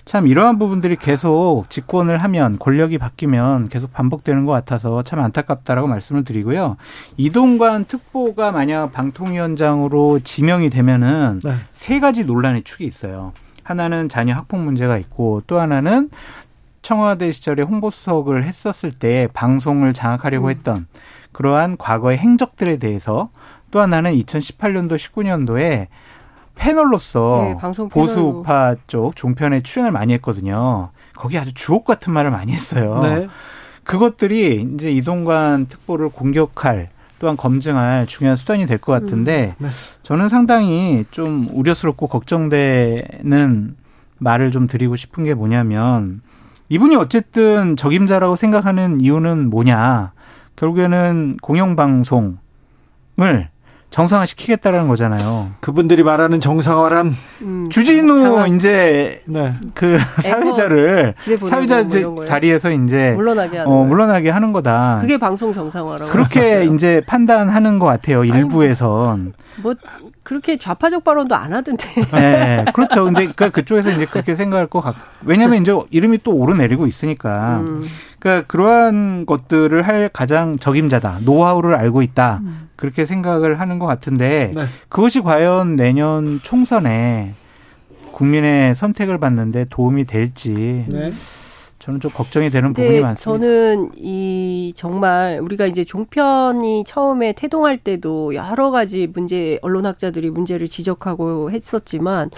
참 0.03 0.27
이러한 0.27 0.59
부분들이 0.59 0.97
계속 0.97 1.63
집권을 1.69 2.17
하면 2.17 2.59
권력이 2.59 2.97
바뀌면 2.97 3.69
계속 3.69 3.93
반복되는 3.93 4.45
것 4.45 4.51
같아서 4.51 5.01
참 5.03 5.19
안타깝다라고 5.21 5.87
말씀을 5.87 6.25
드리고요. 6.25 6.75
이동관 7.15 7.85
특보가 7.85 8.51
만약 8.51 8.91
방통위원장으로 8.91 10.19
지명이 10.19 10.69
되면은 10.69 11.39
네. 11.41 11.55
세 11.71 12.01
가지 12.01 12.25
논란의 12.25 12.63
축이 12.63 12.83
있어요. 12.83 13.31
하나는 13.63 14.09
자녀 14.09 14.35
학폭 14.35 14.59
문제가 14.59 14.97
있고 14.97 15.41
또 15.47 15.61
하나는 15.61 16.09
청와대 16.81 17.31
시절에 17.31 17.63
홍보수석을 17.63 18.43
했었을 18.43 18.91
때 18.91 19.29
방송을 19.33 19.93
장악하려고 19.93 20.47
음. 20.47 20.49
했던 20.49 20.87
그러한 21.33 21.77
과거의 21.77 22.17
행적들에 22.17 22.77
대해서 22.77 23.29
또 23.71 23.81
하나는 23.81 24.13
2018년도 24.13 24.95
19년도에 24.95 25.87
패널로서 26.55 27.55
네, 27.61 27.87
보수 27.89 28.19
우파 28.21 28.75
쪽 28.87 29.15
종편에 29.15 29.61
출연을 29.61 29.91
많이 29.91 30.13
했거든요. 30.13 30.89
거기 31.15 31.37
아주 31.37 31.53
주옥 31.53 31.85
같은 31.85 32.13
말을 32.13 32.31
많이 32.31 32.51
했어요. 32.51 32.99
네. 33.01 33.27
그것들이 33.83 34.67
이제 34.75 34.91
이동관 34.91 35.65
특보를 35.65 36.09
공격할 36.09 36.89
또한 37.19 37.35
검증할 37.37 38.05
중요한 38.05 38.35
수단이 38.37 38.65
될 38.65 38.77
것 38.77 38.91
같은데 38.93 39.55
음, 39.59 39.65
네. 39.65 39.69
저는 40.03 40.29
상당히 40.29 41.05
좀 41.11 41.47
우려스럽고 41.51 42.07
걱정되는 42.07 43.75
말을 44.19 44.51
좀 44.51 44.67
드리고 44.67 44.95
싶은 44.95 45.23
게 45.23 45.33
뭐냐면 45.33 46.21
이분이 46.69 46.95
어쨌든 46.95 47.75
적임자라고 47.75 48.35
생각하는 48.35 49.01
이유는 49.01 49.49
뭐냐? 49.49 50.11
결국에는 50.55 51.37
공영방송을 51.41 52.37
정상화 53.93 54.25
시키겠다라는 54.25 54.87
거잖아요. 54.87 55.51
그분들이 55.59 56.01
말하는 56.01 56.39
정상화란 56.39 57.15
음, 57.43 57.69
주진우 57.69 58.23
장한. 58.23 58.55
이제 58.55 59.21
네. 59.27 59.53
그 59.75 59.99
사회자를 60.23 61.13
사회자 61.47 61.83
뭐 62.09 62.25
자리에서 62.25 62.71
이제 62.71 63.11
물러나게 63.11 63.59
하는 63.59 63.71
어, 63.71 63.83
물러나게 63.83 64.31
하는 64.31 64.51
거다. 64.51 64.97
그게 64.99 65.19
방송 65.19 65.53
정상화라고 65.53 66.09
그렇게 66.11 66.65
이제 66.73 67.03
판단하는 67.05 67.77
것 67.77 67.85
같아요. 67.85 68.25
일부에선. 68.25 69.33
뭐 69.61 69.75
그렇게 70.23 70.57
좌파적 70.57 71.03
발언도 71.03 71.35
안 71.35 71.53
하던데. 71.53 71.85
네, 72.13 72.65
그렇죠. 72.73 73.05
근데 73.05 73.27
그 73.35 73.51
그쪽에서 73.51 73.91
이제 73.91 74.07
그렇게 74.07 74.33
생각할 74.33 74.65
것 74.65 74.81
같. 74.81 74.95
왜냐하면 75.21 75.61
이제 75.61 75.71
이름이 75.91 76.23
또 76.23 76.31
오르내리고 76.33 76.87
있으니까. 76.87 77.63
음. 77.67 77.83
그러니까 78.23 78.47
그러한 78.47 79.25
것들을 79.25 79.81
할 79.81 80.07
가장 80.07 80.57
적임자다. 80.57 81.19
노하우를 81.25 81.75
알고 81.75 82.01
있다. 82.01 82.39
음. 82.41 82.69
그렇게 82.77 83.05
생각을 83.05 83.59
하는 83.59 83.79
것 83.79 83.85
같은데 83.85 84.51
네. 84.55 84.63
그것이 84.87 85.19
과연 85.19 85.75
내년 85.75 86.39
총선에 86.41 87.33
국민의 88.13 88.75
선택을 88.75 89.17
받는데 89.17 89.65
도움이 89.69 90.05
될지. 90.05 90.85
네. 90.87 91.11
저는 91.79 91.99
좀 91.99 92.11
걱정이 92.11 92.49
되는 92.49 92.71
부분이 92.71 93.01
많습니다. 93.01 93.45
저는 93.45 93.91
이 93.97 94.71
정말 94.73 95.41
우리가 95.41 95.65
이제 95.65 95.83
종편이 95.83 96.85
처음에 96.87 97.33
태동할 97.33 97.77
때도 97.77 98.35
여러 98.35 98.71
가지 98.71 99.05
문제 99.05 99.59
언론학자들이 99.61 100.29
문제를 100.29 100.69
지적하고 100.69 101.51
했었지만 101.51 102.29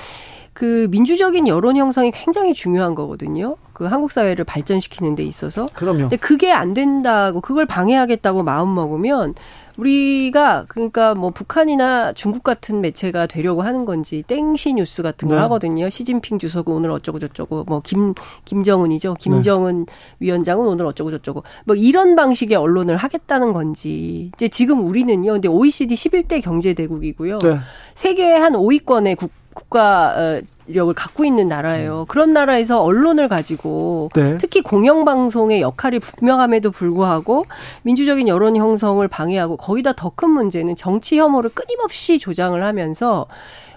그 0.53 0.87
민주적인 0.89 1.47
여론 1.47 1.77
형성이 1.77 2.09
굉장히 2.09 2.55
중요한 2.55 2.95
거거든요. 2.95 3.57
그 3.75 3.83
한국 3.85 4.11
사회를 4.11 4.45
발전시키는 4.45 5.15
데 5.15 5.23
있어서. 5.23 5.67
그럼요. 5.73 5.99
근데 5.99 6.15
그게 6.15 6.51
안 6.51 6.73
된다고 6.73 7.41
그걸 7.41 7.65
방해하겠다고 7.65 8.41
마음 8.41 8.73
먹으면 8.73 9.35
우리가 9.77 10.63
그러니까 10.69 11.13
뭐 11.13 11.31
북한이나 11.31 12.13
중국 12.13 12.43
같은 12.43 12.79
매체가 12.79 13.27
되려고 13.27 13.61
하는 13.61 13.83
건지 13.83 14.23
땡시 14.25 14.73
뉴스 14.73 15.03
같은 15.03 15.27
거 15.27 15.35
네. 15.35 15.41
하거든요. 15.41 15.89
시진핑 15.89 16.39
주석은 16.39 16.73
오늘 16.73 16.91
어쩌고 16.91 17.19
저쩌고 17.19 17.65
뭐 17.65 17.81
김 17.81 18.13
김정은이죠. 18.45 19.15
김정은 19.15 19.85
네. 19.85 19.93
위원장은 20.19 20.65
오늘 20.65 20.85
어쩌고 20.85 21.11
저쩌고 21.11 21.43
뭐 21.65 21.75
이런 21.75 22.15
방식의 22.15 22.55
언론을 22.57 22.95
하겠다는 22.95 23.51
건지 23.51 24.31
이제 24.35 24.47
지금 24.47 24.85
우리는요. 24.85 25.33
근데 25.33 25.49
OECD 25.49 25.93
11대 25.95 26.41
경제 26.41 26.73
대국이고요. 26.73 27.39
네. 27.39 27.57
세계 27.93 28.33
한 28.33 28.53
5위권의 28.53 29.17
국 29.17 29.31
국가 29.53 30.13
어, 30.17 30.41
력을 30.67 30.93
갖고 30.95 31.25
있는 31.25 31.47
나라예요. 31.47 32.01
음. 32.01 32.05
그런 32.07 32.31
나라에서 32.31 32.81
언론을 32.81 33.27
가지고 33.27 34.09
네. 34.15 34.37
특히 34.39 34.61
공영방송의 34.61 35.61
역할이 35.61 35.99
분명함에도 35.99 36.71
불구하고 36.71 37.45
민주적인 37.83 38.27
여론 38.27 38.55
형성을 38.55 39.07
방해하고 39.07 39.57
거기다 39.57 39.93
더 39.93 40.15
큰 40.15 40.29
문제는 40.29 40.75
정치 40.75 41.19
혐오를 41.19 41.49
끊임없이 41.53 42.19
조장을 42.19 42.63
하면서 42.63 43.27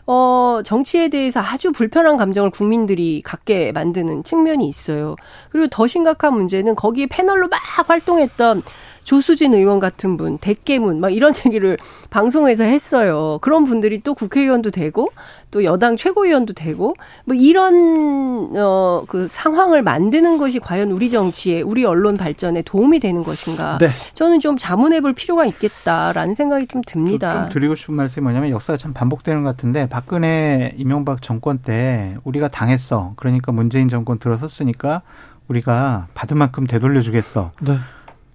어, 0.06 0.60
정치에 0.64 1.08
대해서 1.08 1.40
아주 1.40 1.70
불편한 1.70 2.16
감정을 2.16 2.50
국민들이 2.50 3.20
갖게 3.22 3.72
만드는 3.72 4.22
측면이 4.24 4.66
있어요. 4.66 5.16
그리고 5.50 5.66
더 5.68 5.86
심각한 5.86 6.32
문제는 6.32 6.76
거기에 6.76 7.06
패널로 7.06 7.48
막 7.48 7.60
활동했던 7.88 8.62
조수진 9.08 9.54
의원 9.54 9.78
같은 9.78 10.18
분, 10.18 10.36
대깨문 10.36 11.00
막 11.00 11.08
이런 11.08 11.32
얘기를 11.46 11.78
방송에서 12.10 12.64
했어요. 12.64 13.38
그런 13.40 13.64
분들이 13.64 14.02
또 14.02 14.12
국회의원도 14.12 14.70
되고 14.70 15.08
또 15.50 15.64
여당 15.64 15.96
최고위원도 15.96 16.52
되고 16.52 16.94
뭐 17.24 17.34
이런 17.34 18.54
어그 18.54 19.26
상황을 19.26 19.82
만드는 19.82 20.36
것이 20.36 20.58
과연 20.58 20.90
우리 20.90 21.08
정치에 21.08 21.62
우리 21.62 21.86
언론 21.86 22.18
발전에 22.18 22.60
도움이 22.60 23.00
되는 23.00 23.22
것인가? 23.22 23.78
네. 23.78 23.88
저는 24.12 24.40
좀 24.40 24.58
자문해 24.58 25.00
볼 25.00 25.14
필요가 25.14 25.46
있겠다라는 25.46 26.34
생각이 26.34 26.66
좀 26.66 26.82
듭니다. 26.82 27.32
좀, 27.32 27.40
좀 27.44 27.48
드리고 27.48 27.76
싶은 27.76 27.94
말씀이 27.94 28.22
뭐냐면 28.22 28.50
역사가 28.50 28.76
참 28.76 28.92
반복되는 28.92 29.42
것 29.42 29.48
같은데 29.48 29.88
박근혜 29.88 30.74
이명박 30.76 31.22
정권 31.22 31.60
때 31.60 32.18
우리가 32.24 32.48
당했어. 32.48 33.14
그러니까 33.16 33.52
문재인 33.52 33.88
정권 33.88 34.18
들어섰으니까 34.18 35.00
우리가 35.48 36.08
받은 36.12 36.36
만큼 36.36 36.66
되돌려 36.66 37.00
주겠어. 37.00 37.52
네. 37.62 37.78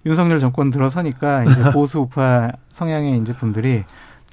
윤석열 0.06 0.40
정권 0.40 0.70
들어서니까 0.70 1.46
이제 1.46 1.64
보수 1.72 2.00
우파 2.00 2.52
성향의 2.70 3.20
이제 3.20 3.34
분들이 3.34 3.84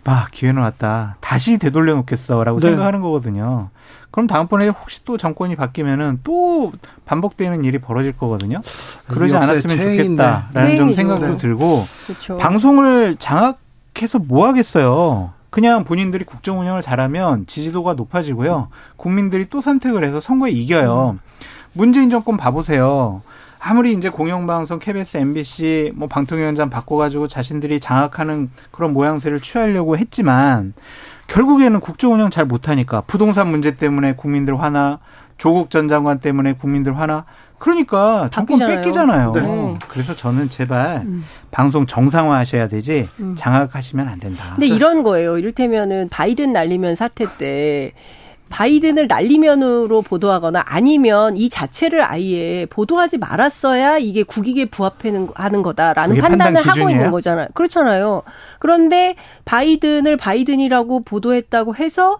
막 0.05 0.31
기회는 0.31 0.63
왔다. 0.63 1.17
다시 1.21 1.59
되돌려 1.59 1.95
놓겠어라고 1.95 2.59
네. 2.59 2.69
생각하는 2.69 3.01
거거든요. 3.01 3.69
그럼 4.11 4.27
다음번에 4.27 4.69
혹시 4.69 5.05
또 5.05 5.17
정권이 5.17 5.57
바뀌면은 5.57 6.21
또 6.25 6.73
반복되는 7.05 7.65
일이 7.65 7.79
벌어질 7.79 8.13
거거든요. 8.13 8.61
그러지 9.07 9.37
않았으면 9.37 9.77
좋겠다라는 9.77 10.77
좀 10.77 10.95
생각도 10.95 11.27
네. 11.27 11.37
들고 11.37 11.85
그렇죠. 12.07 12.39
방송을 12.39 13.17
장악해서 13.17 14.19
뭐 14.21 14.49
하겠어요. 14.49 15.33
그냥 15.51 15.85
본인들이 15.85 16.25
국정 16.25 16.61
운영을 16.61 16.81
잘하면 16.81 17.47
지지도가 17.47 17.95
높아지고요. 17.95 18.69
국민들이 18.97 19.49
또 19.49 19.61
선택을 19.61 20.05
해서 20.05 20.21
선거에 20.21 20.51
이겨요. 20.51 21.17
음. 21.17 21.19
문재인 21.73 22.09
정권 22.11 22.37
봐보세요. 22.37 23.23
아무리 23.61 23.93
이제 23.93 24.09
공영방송 24.09 24.79
KBS, 24.79 25.19
MBC 25.19 25.93
뭐 25.95 26.09
방통위원장 26.09 26.71
바꿔가지고 26.71 27.29
자신들이 27.29 27.79
장악하는 27.79 28.51
그런 28.71 28.93
모양새를 28.93 29.41
취하려고 29.41 29.99
했지만 29.99 30.73
결국에는 31.27 31.79
국정 31.81 32.15
운영 32.15 32.31
잘 32.31 32.47
못하니까 32.47 33.03
부동산 33.03 33.49
문제 33.49 33.77
때문에 33.77 34.15
국민들 34.15 34.61
화나 34.61 34.99
조국 35.39 35.71
전 35.71 35.89
장관 35.89 36.19
때문에 36.19 36.55
국민들 36.55 36.99
화나 36.99 37.25
그러니까 37.59 38.31
정권 38.33 38.59
바뀌잖아요. 38.59 39.33
뺏기잖아요. 39.33 39.33
네. 39.33 39.79
그래서 39.89 40.17
저는 40.17 40.49
제발 40.49 41.03
음. 41.05 41.25
방송 41.51 41.87
정상화 41.87 42.35
하셔야 42.39 42.69
되지 42.69 43.09
음. 43.21 43.35
장악하시면 43.37 44.09
안 44.09 44.19
된다. 44.19 44.45
근데 44.55 44.67
이런 44.67 45.03
거예요. 45.03 45.37
이를테면은 45.37 46.09
바이든 46.09 46.55
날리면 46.55 46.95
사태 46.95 47.27
때 47.39 47.93
바이든을 48.51 49.07
날리면으로 49.07 50.03
보도하거나 50.03 50.65
아니면 50.67 51.37
이 51.37 51.49
자체를 51.49 52.03
아예 52.03 52.67
보도하지 52.69 53.19
말았어야 53.19 53.99
이게 53.99 54.23
국익에 54.23 54.67
부합하는 54.67 55.63
거다라는 55.63 56.17
판단을 56.17 56.55
판단 56.55 56.79
하고 56.79 56.91
있는 56.91 57.11
거잖아요. 57.11 57.49
그렇잖아요. 57.55 58.23
그런데 58.59 59.15
바이든을 59.47 60.17
바이든이라고 60.17 61.05
보도했다고 61.05 61.77
해서 61.77 62.19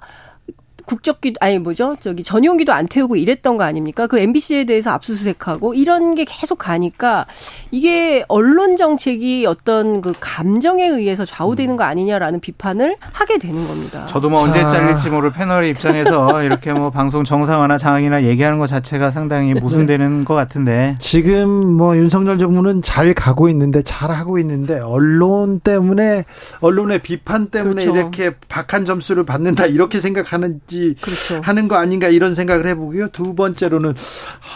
국적기도 0.91 1.37
아니 1.41 1.61
뭐죠? 1.61 1.97
저기 2.01 2.25
전용기도 2.25 2.73
안 2.73 2.89
태우고 2.89 3.15
이랬던 3.15 3.57
거 3.57 3.63
아닙니까? 3.63 4.09
그 4.09 4.19
MBC에 4.19 4.65
대해서 4.65 4.91
압수수색하고 4.91 5.75
이런 5.75 6.17
게 6.17 6.25
계속 6.25 6.59
가니까 6.59 7.27
이게 7.71 8.25
언론 8.27 8.77
정책이 8.77 9.47
어떤 9.47 10.01
그 10.01 10.13
감정에 10.19 10.85
의해서 10.89 11.25
좌우되는 11.25 11.77
거 11.77 11.85
아니냐라는 11.85 12.41
비판을 12.41 12.97
하게 13.13 13.39
되는 13.39 13.65
겁니다. 13.69 14.07
저도 14.07 14.31
뭐 14.31 14.41
자. 14.41 14.47
언제 14.47 14.61
잘릴지 14.63 15.11
모를 15.11 15.31
패널의 15.31 15.71
입장에서 15.71 16.43
이렇게 16.43 16.73
뭐 16.73 16.91
방송 16.91 17.23
정상화나 17.23 17.79
장악이나 17.79 18.25
얘기하는 18.25 18.59
것 18.59 18.67
자체가 18.67 19.13
상당히 19.13 19.55
모순되는 19.55 20.19
네. 20.19 20.25
것 20.25 20.35
같은데 20.35 20.97
지금 20.99 21.49
뭐 21.49 21.97
윤석열 21.97 22.37
정부는 22.39 22.83
잘 22.83 23.15
가고 23.15 23.49
있는데 23.49 23.83
잘 23.83 24.11
하고 24.11 24.41
있는데 24.41 24.81
언론 24.81 25.61
때문에 25.61 26.25
언론의 26.61 27.03
비판 27.03 27.47
때문에 27.47 27.85
그렇죠. 27.85 27.97
이렇게 27.97 28.35
박한 28.49 28.85
점수를 28.85 29.25
받는다 29.25 29.67
이렇게 29.67 30.01
생각하는지 30.01 30.80
그렇죠. 31.01 31.41
하는 31.43 31.69
거 31.69 31.77
아닌가 31.77 32.09
이런 32.09 32.35
생각을 32.35 32.67
해보고요. 32.69 33.09
두 33.09 33.35
번째로는 33.35 33.95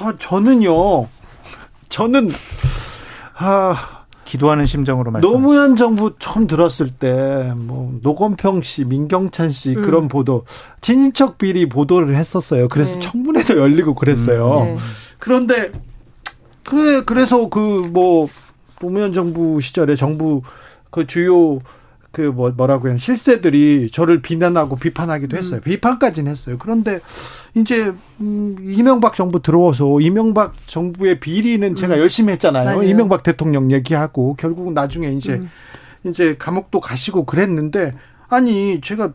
아, 0.01 0.13
저는요. 0.19 1.07
저는 1.89 2.29
아 3.37 4.05
기도하는 4.25 4.67
심정으로 4.67 5.11
말씀. 5.11 5.29
노무현 5.31 5.77
정부 5.77 6.15
처음 6.19 6.47
들었을 6.47 6.91
때 6.91 7.53
뭐 7.57 7.99
노건평 8.03 8.63
씨, 8.63 8.85
민경찬 8.85 9.51
씨 9.51 9.77
음. 9.77 9.83
그런 9.83 10.09
보도 10.09 10.45
친인척 10.81 11.39
비리 11.39 11.69
보도를 11.69 12.17
했었어요. 12.17 12.69
그래서 12.69 12.95
네. 12.95 13.01
청문회도 13.01 13.59
열리고 13.59 13.95
그랬어요. 13.95 14.63
음. 14.63 14.73
네. 14.75 14.77
그런데 15.19 15.71
그래 16.65 17.03
그래서 17.05 17.49
그 17.49 17.85
뭐 17.93 18.29
노무현 18.81 19.13
정부 19.13 19.61
시절에 19.61 19.95
정부 19.97 20.43
그 20.91 21.07
주요 21.07 21.59
그 22.15 22.21
뭐, 22.23 22.51
뭐라고 22.51 22.89
해요 22.89 22.97
실세들이 22.97 23.91
저를 23.93 24.23
비난하고 24.23 24.77
비판하기도 24.77 25.37
했어요. 25.37 25.61
음. 25.61 25.63
비판까지는 25.63 26.31
했어요. 26.31 26.57
그런데 26.59 27.01
이제 27.55 27.93
음, 28.21 28.57
이명박 28.63 29.17
정부 29.17 29.43
들어와서 29.43 30.01
이명박 30.01 30.55
정부의 30.67 31.19
비리는 31.19 31.75
제가 31.75 31.97
음. 31.97 32.01
열심히 32.01 32.33
했잖아요. 32.33 32.65
맞아요. 32.77 32.83
이명박 32.85 33.25
대통령 33.25 33.73
얘기하고 33.73 34.37
결국은 34.37 34.75
나중에 34.75 35.09
이제 35.09 35.35
음. 35.35 35.51
이제 36.05 36.37
감옥도 36.39 36.81
가시고 36.81 37.27
그랬는데 37.27 37.97
아니 38.29 38.81
제가 38.81 39.13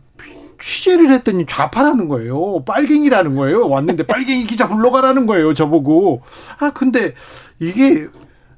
취재를 0.59 1.09
했더니 1.13 1.45
좌파라는 1.45 2.09
거예요. 2.09 2.65
빨갱이라는 2.65 3.35
거예요. 3.35 3.69
왔는데 3.69 4.07
빨갱이 4.07 4.45
기자 4.45 4.67
불러가라는 4.67 5.25
거예요. 5.25 5.53
저보고. 5.53 6.21
아, 6.59 6.71
근데 6.71 7.13
이게 7.59 8.07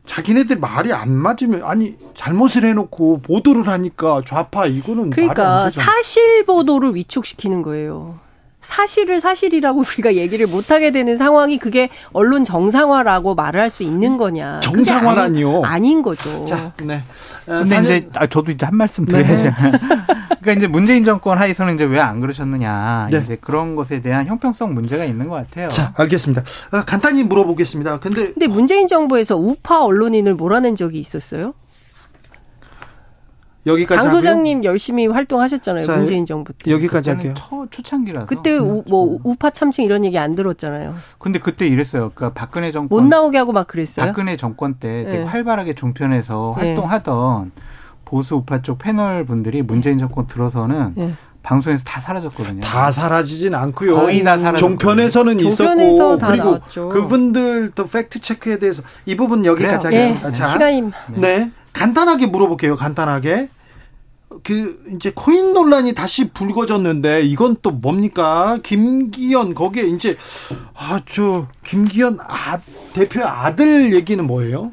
자기네들 0.05 0.59
말이 0.59 0.91
안 0.91 1.11
맞으면 1.11 1.63
아니 1.63 1.95
잘못을 2.15 2.65
해놓고 2.65 3.21
보도를 3.21 3.67
하니까 3.67 4.21
좌파 4.25 4.65
이거는 4.65 5.11
그러니까 5.11 5.69
사실 5.69 6.43
보도를 6.45 6.95
위축시키는 6.95 7.61
거예요. 7.61 8.19
사실을 8.61 9.19
사실이라고 9.19 9.79
우리가 9.97 10.15
얘기를 10.15 10.47
못하게 10.47 10.91
되는 10.91 11.17
상황이 11.17 11.57
그게 11.57 11.89
언론 12.13 12.43
정상화라고 12.43 13.35
말을 13.35 13.59
할 13.59 13.69
수 13.71 13.83
있는 13.83 14.17
거냐. 14.17 14.59
정상화라니요? 14.59 15.61
아니, 15.63 15.91
인 15.91 16.01
거죠. 16.01 16.43
자, 16.45 16.73
네. 16.83 17.03
어, 17.47 17.63
근데 17.63 17.79
이제 17.83 18.09
아, 18.15 18.27
저도 18.27 18.51
이제 18.51 18.65
한 18.65 18.75
말씀 18.75 19.05
드려야죠. 19.05 19.43
네. 19.43 19.51
그러니까 20.41 20.51
이제 20.53 20.67
문재인 20.67 21.03
정권 21.05 21.37
하에서는 21.37 21.75
이제 21.75 21.83
왜 21.85 21.99
안 22.01 22.19
그러셨느냐. 22.19 23.07
네. 23.11 23.19
이제 23.19 23.37
그런 23.39 23.75
것에 23.75 24.01
대한 24.01 24.25
형평성 24.25 24.73
문제가 24.73 25.05
있는 25.05 25.27
것 25.29 25.35
같아요. 25.35 25.69
자, 25.69 25.93
알겠습니다. 25.95 26.41
어, 26.71 26.81
간단히 26.85 27.23
물어보겠습니다. 27.23 27.99
근데 27.99 28.33
근데 28.33 28.47
문재인 28.47 28.87
정부에서 28.87 29.37
우파 29.37 29.83
언론인을 29.83 30.33
몰아낸 30.35 30.75
적이 30.75 30.99
있었어요? 30.99 31.53
여기까지 33.65 34.01
장 34.01 34.09
소장님 34.09 34.57
하고요. 34.57 34.69
열심히 34.71 35.07
활동하셨잖아요. 35.07 35.83
자, 35.85 35.97
문재인 35.97 36.25
정부 36.25 36.51
때. 36.53 36.71
여기까지 36.71 37.11
할게요. 37.11 37.33
초, 37.35 37.67
초창기라서. 37.69 38.25
그때 38.25 38.57
우, 38.57 38.83
뭐 38.87 39.19
우파 39.23 39.49
참칭 39.51 39.85
이런 39.85 40.03
얘기 40.03 40.17
안 40.17 40.33
들었잖아요. 40.35 40.95
근데 41.19 41.39
그때 41.39 41.67
이랬어요. 41.67 42.11
그러니까 42.15 42.39
박근혜 42.39 42.71
정권 42.71 43.03
못 43.03 43.07
나오게 43.07 43.37
하고 43.37 43.51
막 43.51 43.67
그랬어요. 43.67 44.05
박근혜 44.07 44.35
정권 44.35 44.75
때 44.75 45.03
되게 45.05 45.17
네. 45.19 45.23
활발하게 45.23 45.75
종편에서 45.75 46.55
네. 46.57 46.67
활동하던 46.67 47.51
보수 48.05 48.35
우파 48.35 48.61
쪽 48.61 48.79
패널 48.79 49.25
분들이 49.25 49.61
문재인 49.61 49.97
정권 49.97 50.27
들어서는 50.27 50.93
네. 50.95 51.13
방송에서 51.43 51.83
다 51.83 51.99
사라졌거든요. 51.99 52.61
다 52.61 52.91
사라지진 52.91 53.55
않고요. 53.55 53.95
거의 53.95 54.23
다 54.23 54.37
사라졌. 54.37 54.57
종편에서는 54.59 55.39
있었고 55.39 56.17
그리고 56.19 56.43
나왔죠. 56.51 56.89
그분들 56.89 57.71
또 57.73 57.87
팩트 57.87 58.19
체크에 58.21 58.59
대해서 58.59 58.83
이 59.05 59.15
부분 59.15 59.43
여기까지 59.45 59.87
그래요. 59.87 60.01
하겠습니다. 60.01 60.27
네. 60.29 60.33
자, 60.35 60.47
시간이 60.49 60.91
네. 61.15 61.51
간단하게 61.73 62.27
물어볼게요. 62.27 62.75
간단하게. 62.75 63.49
그 64.43 64.81
이제 64.95 65.11
코인 65.13 65.51
논란이 65.53 65.93
다시 65.93 66.29
불거졌는데 66.29 67.21
이건 67.23 67.57
또 67.61 67.71
뭡니까? 67.71 68.59
김기현 68.63 69.53
거기에 69.53 69.83
이제 69.83 70.15
아 70.73 71.01
저 71.05 71.47
김기현 71.65 72.19
아 72.21 72.59
대표 72.93 73.25
아들 73.25 73.93
얘기는 73.93 74.25
뭐예요? 74.25 74.71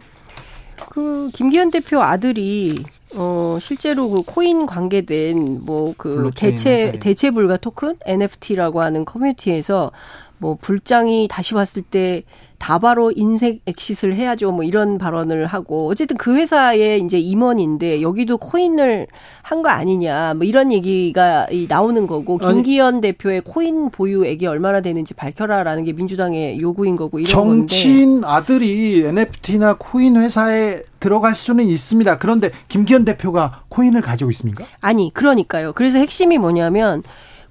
그 0.91 1.29
김기현 1.35 1.71
대표 1.73 2.01
아들이 2.03 2.85
어 3.15 3.59
실제로 3.61 4.09
그 4.11 4.23
코인 4.23 4.67
관계된 4.67 5.65
뭐 5.65 5.93
그 5.99 6.31
대체 6.37 6.93
대체 7.01 7.31
불가 7.33 7.57
토큰 7.57 7.97
NFT라고 8.07 8.81
하는 8.81 9.05
커뮤니티에서 9.05 9.91
뭐 10.39 10.57
불장이 10.61 11.27
다시 11.29 11.55
왔을 11.57 11.83
때 11.83 12.23
다바로 12.59 13.13
인생 13.15 13.61
엑시스를 13.67 14.17
해야죠. 14.17 14.53
뭐 14.53 14.65
이런 14.65 14.99
발언을 14.99 15.47
하고 15.47 15.89
어쨌든 15.89 16.17
그 16.17 16.35
회사의 16.37 17.01
이제 17.01 17.19
임원인데 17.19 18.03
여기도 18.03 18.37
코인을 18.39 19.07
한 19.43 19.59
거 19.63 19.69
아니냐. 19.71 20.35
뭐 20.35 20.45
이런 20.45 20.71
얘기가 20.71 21.47
나오는 21.69 22.07
거고 22.07 22.39
김기현 22.39 22.95
아니, 22.95 23.01
대표의 23.01 23.41
코인 23.43 23.91
보유액이 23.91 24.47
얼마나 24.47 24.81
되는지 24.81 25.15
밝혀라라는 25.15 25.85
게 25.85 25.93
민주당의 25.93 26.61
요구인 26.61 26.97
거고 26.97 27.19
이런 27.19 27.29
정치인 27.31 28.21
건데. 28.21 28.27
아들이 28.29 29.05
NFT나 29.05 29.77
코인 29.79 30.17
회사에 30.17 30.83
들어갈 31.01 31.35
수는 31.35 31.65
있습니다. 31.67 32.19
그런데 32.19 32.51
김기현 32.69 33.05
대표가 33.05 33.63
코인을 33.69 34.01
가지고 34.01 34.31
있습니까? 34.33 34.65
아니, 34.81 35.11
그러니까요. 35.15 35.73
그래서 35.73 35.99
핵심이 35.99 36.39
뭐냐면 36.39 37.03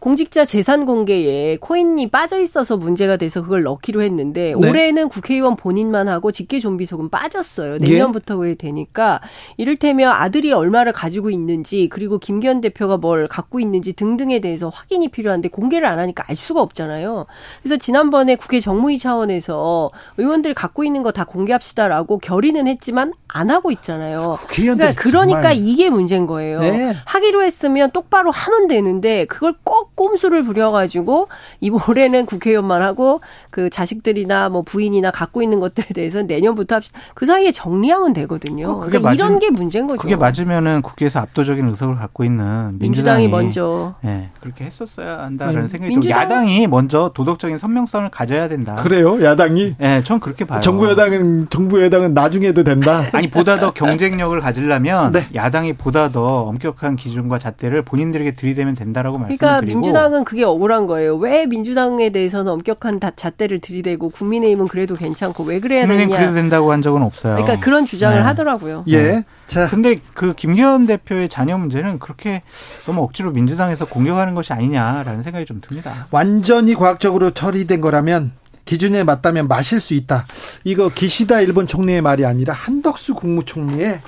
공직자 0.08 0.46
재산 0.46 0.86
공개에 0.86 1.58
코인이 1.58 2.10
빠져 2.10 2.40
있어서 2.40 2.78
문제가 2.78 3.18
돼서 3.18 3.42
그걸 3.42 3.64
넣기로 3.64 4.02
했는데 4.02 4.56
네. 4.58 4.70
올해는 4.70 5.10
국회의원 5.10 5.58
본인만 5.58 6.08
하고 6.08 6.32
직계 6.32 6.62
좀비 6.62 6.86
소금 6.86 7.10
빠졌어요. 7.10 7.74
예. 7.74 7.78
내년부터 7.78 8.38
왜 8.38 8.56
되니까 8.56 9.20
이를테면 9.58 10.10
아들이 10.14 10.54
얼마를 10.54 10.94
가지고 10.94 11.30
있는지 11.30 11.90
그리고 11.92 12.20
김기현 12.20 12.62
대표가 12.62 12.96
뭘 12.96 13.28
갖고 13.28 13.60
있는지 13.60 13.92
등등에 13.92 14.40
대해서 14.40 14.70
확인이 14.70 15.10
필요한데 15.10 15.50
공개를 15.50 15.86
안 15.86 16.00
하니까 16.00 16.24
알 16.26 16.38
수가 16.38 16.62
없잖아요. 16.62 17.26
그래서 17.62 17.76
지난번에 17.76 18.38
국회 18.38 18.62
정무위 18.62 19.00
차원에서 19.00 19.92
의원들이 20.16 20.54
갖고 20.54 20.86
있는 20.86 21.04
거 21.04 21.12
다 21.12 21.26
공개합시다라고 21.26 22.20
결의는 22.20 22.68
했지만 22.68 23.12
안 23.28 23.50
하고 23.50 23.72
있잖아요. 23.72 24.38
그러니까, 24.48 24.94
그러니까 24.94 25.52
이게 25.52 25.90
문제인 25.90 26.28
거예요. 26.28 26.62
네. 26.62 26.94
하기로 27.06 27.44
했으면 27.44 27.92
똑바로 27.92 28.32
하면 28.32 28.68
되는데 28.70 29.26
그걸 29.26 29.54
꼭 29.66 29.97
꼼수를 29.98 30.44
부려가지고 30.44 31.28
이 31.60 31.70
올해는 31.70 32.26
국회의원만 32.26 32.82
하고 32.82 33.20
그 33.50 33.70
자식들이나 33.70 34.48
뭐 34.48 34.62
부인이나 34.62 35.12
갖고 35.12 35.42
있는 35.42 35.60
것들에 35.60 35.88
대해서 35.94 36.22
내년부터 36.22 36.76
합시다. 36.76 37.00
그 37.16 37.26
사이에 37.26 37.52
정리하면 37.52 38.14
되거든요. 38.14 38.70
어, 38.70 38.76
그게 38.80 39.00
그러니까 39.00 39.10
맞은, 39.10 39.18
이런 39.18 39.40
게 39.40 39.50
문제인 39.50 39.88
거죠. 39.88 40.02
그게 40.02 40.16
맞으면은 40.16 40.82
국회에서 40.84 41.20
압도적인 41.20 41.68
의석을 41.68 41.96
갖고 41.96 42.24
있는 42.24 42.78
민주당이, 42.80 42.80
민주당이 42.80 43.28
먼저 43.28 43.96
네, 44.02 44.30
그렇게 44.40 44.64
했었어야 44.64 45.24
한다라는 45.24 45.64
음. 45.64 45.68
생각이 45.68 45.94
들고 45.94 46.10
야당이 46.10 46.68
먼저 46.68 47.12
도덕적인 47.14 47.58
선명성을 47.58 48.10
가져야 48.10 48.48
된다. 48.48 48.76
그래요? 48.76 49.22
야당이? 49.22 49.76
네, 49.80 50.04
전 50.04 50.20
그렇게 50.20 50.46
봐요. 50.46 50.62
정부 50.62 50.88
여당은 50.88 51.48
정부 51.50 51.84
여당은 51.84 52.14
나중에도 52.14 52.64
된다. 52.64 53.04
아니 53.14 53.30
보다 53.30 53.60
더 53.60 53.72
경쟁력을 53.74 54.40
가지려면 54.40 55.12
네. 55.12 55.28
야당이 55.34 55.74
보다 55.74 56.10
더 56.10 56.44
엄격한 56.44 56.96
기준과 56.96 57.40
잣대를 57.40 57.82
본인들에게 57.82 58.32
들이대면 58.32 58.76
된다라고 58.76 59.18
그러니까 59.18 59.48
말씀을 59.48 59.66
드리고 59.66 59.87
민주당은 59.88 60.24
그게 60.24 60.44
억울한 60.44 60.88
거예요. 60.88 61.16
왜 61.16 61.46
민주당에 61.46 62.10
대해서는 62.10 62.52
엄격한 62.52 63.00
잣대를 63.16 63.60
들이대고 63.60 64.10
국민의힘은 64.10 64.68
그래도 64.68 64.96
괜찮고 64.96 65.44
왜 65.44 65.60
그래야 65.60 65.82
되냐? 65.82 65.94
국민의힘 65.94 66.16
그래도 66.16 66.34
된다고 66.34 66.72
한 66.72 66.82
적은 66.82 67.02
없어요. 67.02 67.36
그러니까 67.36 67.60
그런 67.64 67.86
주장을 67.86 68.16
네. 68.16 68.22
하더라고요. 68.24 68.84
예. 68.88 69.02
네. 69.02 69.26
자. 69.48 69.70
근데 69.70 70.00
그 70.14 70.34
김기현 70.34 70.86
대표의 70.88 71.30
자녀 71.30 71.58
문제는 71.58 72.00
그렇게 72.00 72.42
너무 72.86 73.02
억지로 73.04 73.32
민주당에서 73.32 73.86
공격하는 73.86 74.36
것이 74.36 74.54
아니냐라는 74.54 75.24
생각이 75.24 75.46
좀 75.46 75.62
듭니다. 75.62 76.08
완전히 76.12 76.76
과학적으로 76.76 77.32
처리된 77.32 77.82
거라면 77.82 78.34
기준에 78.66 79.04
맞다면 79.04 79.48
마실 79.48 79.80
수 79.80 79.94
있다. 79.94 80.26
이거 80.64 80.90
기시다 80.90 81.42
일본 81.42 81.68
총리의 81.68 82.02
말이 82.02 82.26
아니라 82.26 82.54
한덕수 82.54 83.16
국무총리의 83.16 84.02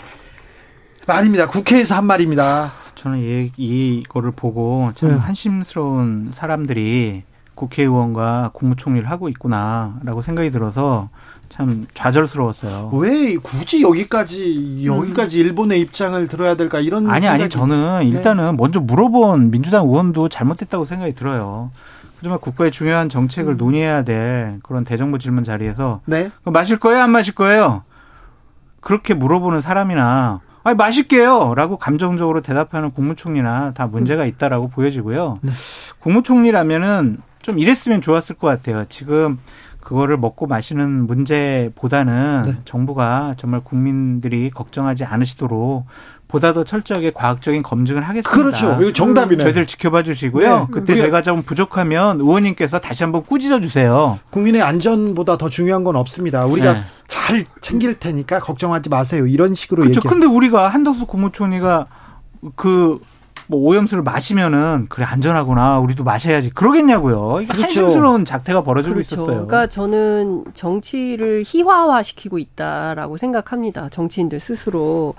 말입니다. 1.08 1.48
국회에서 1.48 1.96
한 1.96 2.06
말입니다. 2.06 2.72
저는 3.00 3.20
이, 3.20 3.52
이거를 3.56 4.32
보고 4.32 4.92
참 4.96 5.10
네. 5.10 5.16
한심스러운 5.16 6.32
사람들이 6.34 7.24
국회의원과 7.56 8.52
국무총리를 8.54 9.10
하고 9.10 9.30
있구나라고 9.30 10.22
생각이 10.22 10.52
들어서 10.52 11.08
참 11.48 11.88
좌절스러웠어요. 11.94 12.90
왜 12.94 13.38
굳이 13.38 13.84
여기까지 13.84 14.86
여기까지 14.86 15.40
음. 15.40 15.46
일본의 15.46 15.80
입장을 15.80 16.28
들어야 16.28 16.56
될까 16.56 16.82
이런 16.82 17.10
아니 17.10 17.22
생각이... 17.22 17.44
아니 17.44 17.50
저는 17.50 18.00
네. 18.00 18.08
일단은 18.08 18.52
네. 18.52 18.58
먼저 18.58 18.82
물어본 18.82 19.52
민주당 19.52 19.86
의원도 19.86 20.28
잘못됐다고 20.28 20.84
생각이 20.84 21.16
들어요. 21.16 21.72
하지만 22.18 22.40
국가의 22.40 22.70
중요한 22.70 23.08
정책을 23.08 23.54
음. 23.54 23.58
논의해야 23.58 24.04
될 24.04 24.60
그런 24.62 24.84
대정부 24.84 25.20
질문 25.20 25.46
자리에서 25.46 26.02
네. 26.04 26.32
마실 26.44 26.78
거예요 26.78 27.04
안 27.04 27.12
마실 27.12 27.34
거예요? 27.34 27.84
그렇게 28.82 29.14
물어보는 29.14 29.62
사람이나 29.62 30.42
아니 30.64 30.76
맛있게요라고 30.76 31.78
감정적으로 31.78 32.42
대답하는 32.42 32.92
국무총리나 32.92 33.72
다 33.72 33.88
문제가 33.88 34.26
있다라고 34.26 34.70
보여지고요. 34.70 35.38
네. 35.42 35.52
국무총리라면은 36.00 37.18
좀 37.42 37.60
이랬으면 37.60 38.02
좋았을 38.02 38.36
것 38.36 38.48
같아요. 38.48 38.86
지금 38.90 39.40
그거를 39.80 40.18
먹고 40.18 40.46
마시는 40.46 41.08
문제보다는 41.08 42.42
네. 42.46 42.58
정부가 42.66 43.36
정말 43.38 43.62
국민들이 43.62 44.50
걱정하지 44.50 45.06
않으시도록 45.06 45.86
보다 46.30 46.54
더 46.54 46.64
철저하게 46.64 47.12
과학적인 47.12 47.64
검증을 47.64 48.04
하겠습니다. 48.04 48.30
그렇죠. 48.30 48.78
이거 48.80 48.94
정답이네. 48.94 49.42
저희들 49.42 49.66
지켜봐 49.66 50.04
주시고요. 50.04 50.60
네. 50.60 50.66
그때 50.72 50.96
저희가 50.96 51.24
좀 51.24 51.42
부족하면 51.42 52.20
의원님께서 52.20 52.80
다시 52.80 53.04
한번 53.04 53.24
꾸짖어 53.24 53.60
주세요. 53.60 54.20
국민의 54.30 54.62
안전보다 54.62 55.40
더 55.40 55.50
중요한 55.50 55.84
건 55.84 55.96
없습니다. 55.96 56.46
우리가 56.46 56.74
네. 56.74 56.80
잘 57.08 57.46
챙길 57.62 57.98
테니까 57.98 58.40
걱정하지 58.40 58.90
마세요. 58.90 59.26
이런 59.26 59.56
식으로 59.56 59.82
그렇죠. 59.82 59.98
얘기. 60.00 60.08
근데 60.08 60.28
우리가 60.28 60.68
한덕수 60.68 61.08
국무총리가 61.08 61.88
그뭐 62.56 63.00
오염수를 63.50 64.04
마시면은 64.04 64.86
그래 64.88 65.06
안전하구나 65.06 65.80
우리도 65.80 66.04
마셔야지 66.04 66.52
그러겠냐고요. 66.52 67.44
그렇죠. 67.48 67.64
한심스러운 67.64 68.24
작태가 68.24 68.62
벌어지고 68.62 68.94
그렇죠. 68.94 69.16
있었어요. 69.16 69.48
그러니까 69.48 69.66
저는 69.66 70.46
정치를 70.54 71.42
희화화시키고 71.44 72.38
있다라고 72.38 73.18
생각합니다. 73.18 73.90
정치인들 73.90 74.40
스스로 74.40 75.16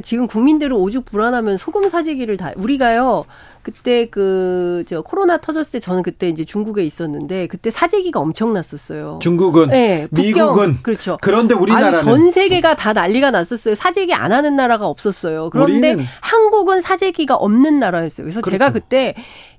지금 0.00 0.26
국민들은 0.26 0.74
오죽 0.74 1.04
불안하면 1.04 1.58
소금 1.58 1.88
사재기를 1.88 2.36
다 2.38 2.52
우리가요. 2.56 3.26
그때 3.62 4.06
그 4.06 4.82
저 4.86 5.02
코로나 5.02 5.38
터졌을 5.38 5.72
때 5.72 5.80
저는 5.80 6.02
그때 6.02 6.28
이제 6.28 6.44
중국에 6.44 6.84
있었는데 6.84 7.46
그때 7.46 7.70
사재기가 7.70 8.20
엄청 8.20 8.52
났었어요. 8.52 9.18
중국은 9.22 9.68
네, 9.68 10.08
미국은 10.10 10.82
그렇죠. 10.82 11.18
그런데 11.20 11.54
우리나라는 11.54 11.98
아니, 11.98 12.04
전 12.04 12.30
세계가 12.30 12.76
다 12.76 12.92
난리가 12.92 13.30
났었어요. 13.30 13.74
사재기 13.74 14.14
안 14.14 14.32
하는 14.32 14.56
나라가 14.56 14.86
없었어요. 14.86 15.50
그런데 15.50 15.72
우리는... 15.92 16.04
한국은 16.20 16.80
사재기가 16.80 17.36
없는 17.36 17.78
나라였어요. 17.78 18.24
그래서 18.24 18.40
그렇죠. 18.40 18.50
제가 18.52 18.72
그때 18.72 19.14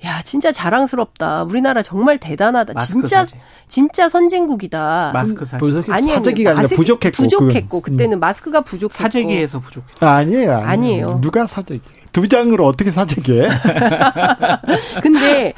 야 0.06 0.22
진짜 0.24 0.52
자랑스럽다. 0.52 1.44
우리나라 1.44 1.82
정말 1.82 2.18
대단하다. 2.18 2.86
진짜 2.86 3.26
사재. 3.26 3.40
진짜 3.68 4.10
선진국이다. 4.10 5.12
마스크 5.14 5.46
사재. 5.46 5.66
아니 5.90 6.12
사재기가 6.12 6.52
아니라 6.52 6.68
부족했고 6.76 7.24
부족했고 7.24 7.82
그때는 7.82 8.18
음. 8.18 8.20
마스크가 8.20 8.62
부족했고 8.62 9.02
사재기에서 9.02 9.62
아니에요, 10.00 10.52
아니에요. 10.52 10.68
아니에요. 10.68 11.20
누가 11.22 11.48
사재기? 11.48 11.82
두 12.14 12.30
장으로 12.30 12.66
어떻게 12.66 12.92
사재기해? 12.92 13.50
근데 15.02 15.54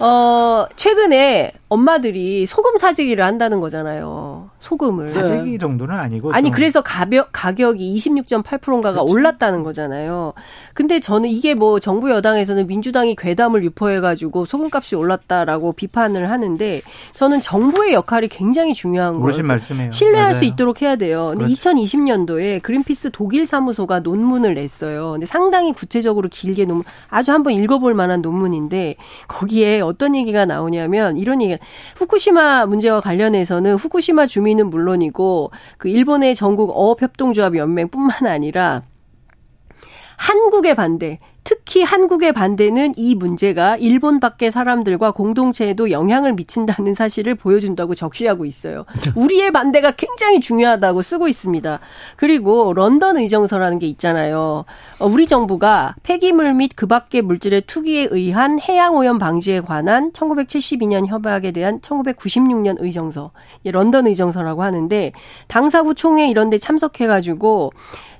어, 0.00 0.66
최근에 0.76 1.52
엄마들이 1.68 2.46
소금 2.46 2.76
사재기를 2.78 3.24
한다는 3.24 3.58
거잖아요. 3.60 4.50
소금을. 4.60 5.08
사재기 5.08 5.58
정도는 5.58 5.96
아니고. 5.96 6.32
아니, 6.32 6.52
그래서 6.52 6.80
가격, 6.80 7.30
가격이 7.32 7.96
26.8%인가가 7.96 9.02
그렇죠. 9.02 9.12
올랐다는 9.12 9.64
거잖아요. 9.64 10.32
근데 10.74 11.00
저는 11.00 11.28
이게 11.28 11.54
뭐 11.54 11.80
정부 11.80 12.10
여당에서는 12.10 12.68
민주당이 12.68 13.16
괴담을 13.16 13.64
유포해가지고 13.64 14.44
소금값이 14.44 14.94
올랐다라고 14.94 15.72
비판을 15.72 16.30
하는데 16.30 16.82
저는 17.14 17.40
정부의 17.40 17.94
역할이 17.94 18.28
굉장히 18.28 18.72
중요한 18.72 19.20
거예요. 19.20 19.42
말씀이에요. 19.42 19.90
신뢰할 19.90 20.30
맞아요. 20.30 20.38
수 20.38 20.44
있도록 20.44 20.82
해야 20.82 20.94
돼요. 20.94 21.30
근데 21.30 21.46
그렇죠. 21.46 21.70
2020년도에 21.70 22.62
그린피스 22.62 23.10
독일 23.12 23.44
사무소가 23.44 24.00
논문을 24.00 24.54
냈어요. 24.54 25.12
근데 25.12 25.26
상당히 25.26 25.72
구체적으로 25.72 26.28
길게 26.30 26.64
논문, 26.66 26.84
아주 27.08 27.32
한번 27.32 27.54
읽어볼 27.54 27.94
만한 27.94 28.22
논문인데 28.22 28.94
거기에 29.26 29.80
어떤 29.80 30.14
얘기가 30.14 30.44
나오냐면 30.46 31.16
이런 31.16 31.42
얘기 31.42 31.55
후쿠시마 31.96 32.66
문제와 32.66 33.00
관련해서는 33.00 33.74
후쿠시마 33.74 34.26
주민은 34.26 34.70
물론이고 34.70 35.50
그 35.78 35.88
일본의 35.88 36.34
전국 36.34 36.70
어업협동조합 36.70 37.56
연맹뿐만 37.56 38.26
아니라 38.26 38.82
한국의 40.16 40.74
반대, 40.74 41.18
특히 41.46 41.84
한국의 41.84 42.32
반대는 42.32 42.94
이 42.96 43.14
문제가 43.14 43.76
일본 43.76 44.18
밖의 44.18 44.50
사람들과 44.50 45.12
공동체에도 45.12 45.92
영향을 45.92 46.32
미친다는 46.32 46.96
사실을 46.96 47.36
보여준다고 47.36 47.94
적시하고 47.94 48.44
있어요. 48.44 48.84
우리의 49.14 49.52
반대가 49.52 49.92
굉장히 49.92 50.40
중요하다고 50.40 51.02
쓰고 51.02 51.28
있습니다. 51.28 51.78
그리고 52.16 52.72
런던 52.74 53.16
의정서라는 53.18 53.78
게 53.78 53.86
있잖아요. 53.86 54.64
어, 54.98 55.06
우리 55.06 55.28
정부가 55.28 55.94
폐기물 56.02 56.52
및 56.52 56.72
그 56.74 56.88
밖의 56.88 57.22
물질의 57.22 57.62
투기에 57.68 58.08
의한 58.10 58.58
해양 58.60 58.96
오염 58.96 59.18
방지에 59.18 59.60
관한 59.60 60.10
1972년 60.10 61.06
협약에 61.06 61.52
대한 61.52 61.78
1996년 61.80 62.74
의정서, 62.80 63.30
런던 63.64 64.08
의정서라고 64.08 64.64
하는데 64.64 65.12
당사부 65.46 65.94
총회 65.94 66.28
이런 66.28 66.50
데 66.50 66.58
참석해가지고 66.58 67.70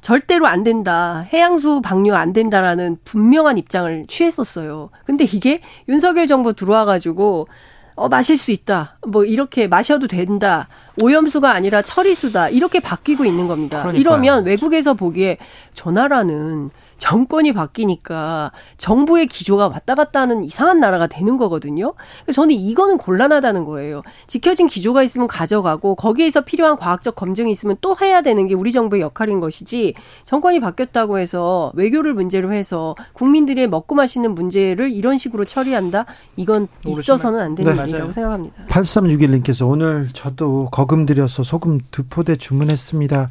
절대로 0.07 0.47
안 0.47 0.63
된다. 0.63 1.27
해양수 1.33 1.81
방류 1.83 2.15
안 2.15 2.33
된다라는 2.33 2.99
분명한 3.05 3.59
입장을 3.59 4.05
취했었어요. 4.07 4.91
근데 5.05 5.25
이게 5.25 5.61
윤석열 5.89 6.29
정부 6.29 6.53
들어와 6.53 6.85
가지고 6.85 7.49
어, 7.97 8.09
마실 8.09 8.39
수 8.39 8.53
있다. 8.53 8.99
뭐, 9.09 9.25
이렇게 9.25 9.67
마셔도 9.67 10.07
된다. 10.07 10.69
오염수가 11.03 11.51
아니라 11.51 11.83
처리수다. 11.83 12.51
이렇게 12.51 12.79
바뀌고 12.79 13.25
있는 13.25 13.49
겁니다. 13.49 13.81
그러니까요. 13.81 14.01
이러면 14.01 14.45
외국에서 14.45 14.95
보기에 14.95 15.39
저 15.75 15.91
나라는 15.91 16.71
정권이 16.99 17.53
바뀌니까 17.53 18.53
정부의 18.79 19.27
기조가 19.27 19.69
왔다 19.69 19.95
갔다 19.95 20.21
하는 20.21 20.45
이상한 20.45 20.81
나라가 20.81 21.07
되는 21.07 21.37
거거든요. 21.37 21.95
저는 22.33 22.55
이거는 22.55 22.99
곤란하다는 22.99 23.65
거예요. 23.65 24.03
지켜진 24.27 24.67
기조가 24.67 25.03
있으면 25.03 25.27
가져가고 25.27 25.95
거기에서 25.95 26.43
필요한 26.43 26.77
과학적 26.77 27.15
검증이 27.17 27.51
있으면 27.51 27.77
또 27.81 27.97
해야 28.01 28.23
되는 28.23 28.47
게 28.47 28.55
우리 28.55 28.73
정부의 28.73 29.03
역할인 29.03 29.41
것이지 29.41 29.95
정권이 30.25 30.61
바뀌었다고 30.61 31.19
해서 31.19 31.73
외교를 31.75 32.15
문제로 32.15 32.53
해서 32.53 32.95
국민들의 33.13 33.67
먹고 33.69 33.95
마시는 33.95 34.35
문제를 34.35 34.91
이런 34.91 35.19
식으로 35.19 35.45
처리한다? 35.45 36.07
이건 36.37 36.69
있어서는 36.87 37.41
안 37.41 37.55
되는 37.55 37.77
네, 37.77 37.83
일이라고 37.85 38.13
생각합니다. 38.13 38.67
8361님께서 38.69 39.69
오늘 39.69 40.09
저도 40.13 40.69
거금 40.71 41.07
들여서 41.07 41.43
소금 41.43 41.81
두 41.91 42.05
포대 42.05 42.37
주문했습니다. 42.37 43.29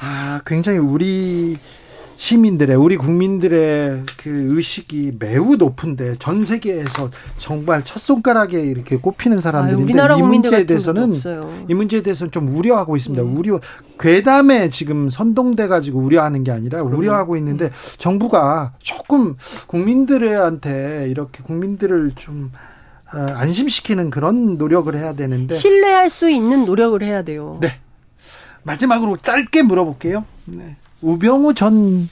아, 0.00 0.40
굉장히 0.46 0.78
우리 0.78 1.56
시민들의 2.18 2.74
우리 2.74 2.96
국민들의 2.96 4.02
그 4.16 4.56
의식이 4.56 5.18
매우 5.20 5.54
높은데 5.54 6.16
전 6.18 6.44
세계에서 6.44 7.10
정말 7.38 7.84
첫 7.84 8.00
손가락에 8.00 8.60
이렇게 8.60 8.96
꼽히는 8.96 9.38
사람들인데 9.38 10.00
아이 10.00 10.20
문제에 10.20 10.66
대해서는 10.66 11.14
이 11.68 11.74
문제에 11.74 12.02
대해서는 12.02 12.32
좀 12.32 12.48
우려하고 12.48 12.96
있습니다. 12.96 13.22
네. 13.22 13.30
우려 13.30 13.60
괴담에 14.00 14.68
지금 14.68 15.08
선동돼 15.08 15.68
가지고 15.68 16.00
우려하는 16.00 16.42
게 16.42 16.50
아니라 16.50 16.82
그럼요. 16.82 16.98
우려하고 16.98 17.36
있는데 17.36 17.70
정부가 17.98 18.72
조금 18.80 19.36
국민들한테 19.68 21.06
이렇게 21.08 21.44
국민들을 21.44 22.12
좀 22.16 22.50
어, 23.14 23.16
안심시키는 23.16 24.10
그런 24.10 24.58
노력을 24.58 24.92
해야 24.96 25.12
되는데 25.12 25.54
신뢰할 25.54 26.10
수 26.10 26.28
있는 26.28 26.64
노력을 26.64 27.00
해야 27.00 27.22
돼요. 27.22 27.58
네. 27.60 27.78
마지막으로 28.64 29.18
짧게 29.18 29.62
물어볼게요. 29.62 30.24
네. 30.46 30.76
우병우 31.02 31.54
전 31.54 32.08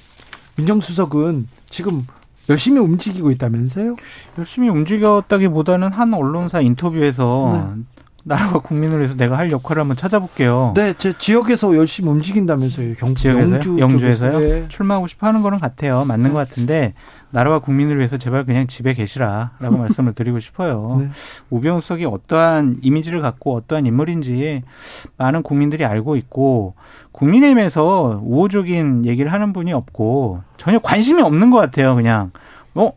민정수석은 0.56 1.48
지금 1.68 2.06
열심히 2.48 2.78
움직이고 2.80 3.30
있다면서요? 3.32 3.96
열심히 4.38 4.68
움직였다기보다는 4.68 5.92
한 5.92 6.14
언론사 6.14 6.60
인터뷰에서 6.60 7.72
네. 7.76 7.82
나라와 8.28 8.58
국민을 8.58 8.98
위해서 8.98 9.14
내가 9.14 9.38
할 9.38 9.52
역할을 9.52 9.82
한번 9.82 9.96
찾아볼게요. 9.96 10.72
네, 10.74 10.94
제 10.98 11.16
지역에서 11.16 11.76
열심히 11.76 12.10
움직인다면서요. 12.10 12.94
경? 12.94 13.14
영주 13.24 13.78
영주에서요? 13.78 14.38
네. 14.40 14.68
출마하고 14.68 15.06
싶어 15.06 15.28
하는 15.28 15.42
거는 15.42 15.60
같아요. 15.60 16.04
맞는 16.04 16.24
네. 16.24 16.32
것 16.32 16.38
같은데 16.38 16.94
나라와 17.30 17.60
국민을 17.60 17.98
위해서 17.98 18.16
제발 18.16 18.44
그냥 18.44 18.66
집에 18.66 18.94
계시라라고 18.94 19.78
말씀을 19.78 20.12
드리고 20.12 20.40
싶어요. 20.40 20.96
네. 20.98 21.10
우병우 21.50 21.80
수석이 21.82 22.04
어떠한 22.04 22.78
이미지를 22.82 23.22
갖고 23.22 23.54
어떠한 23.54 23.86
인물인지 23.86 24.62
많은 25.18 25.44
국민들이 25.44 25.84
알고 25.84 26.16
있고 26.16 26.74
국민의힘에서 27.12 28.22
우호적인 28.24 29.06
얘기를 29.06 29.32
하는 29.32 29.52
분이 29.52 29.72
없고 29.72 30.42
전혀 30.56 30.80
관심이 30.80 31.22
없는 31.22 31.50
것 31.50 31.58
같아요. 31.58 31.94
그냥 31.94 32.32
어 32.74 32.90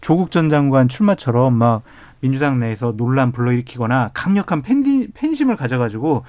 조국 0.00 0.30
전 0.30 0.48
장관 0.48 0.88
출마처럼 0.88 1.52
막 1.52 1.82
민주당 2.20 2.58
내에서 2.60 2.94
논란 2.96 3.32
불러일으키거나 3.32 4.10
강력한 4.14 4.62
팬디, 4.62 5.08
팬심을 5.14 5.56
가져가지고 5.56 6.24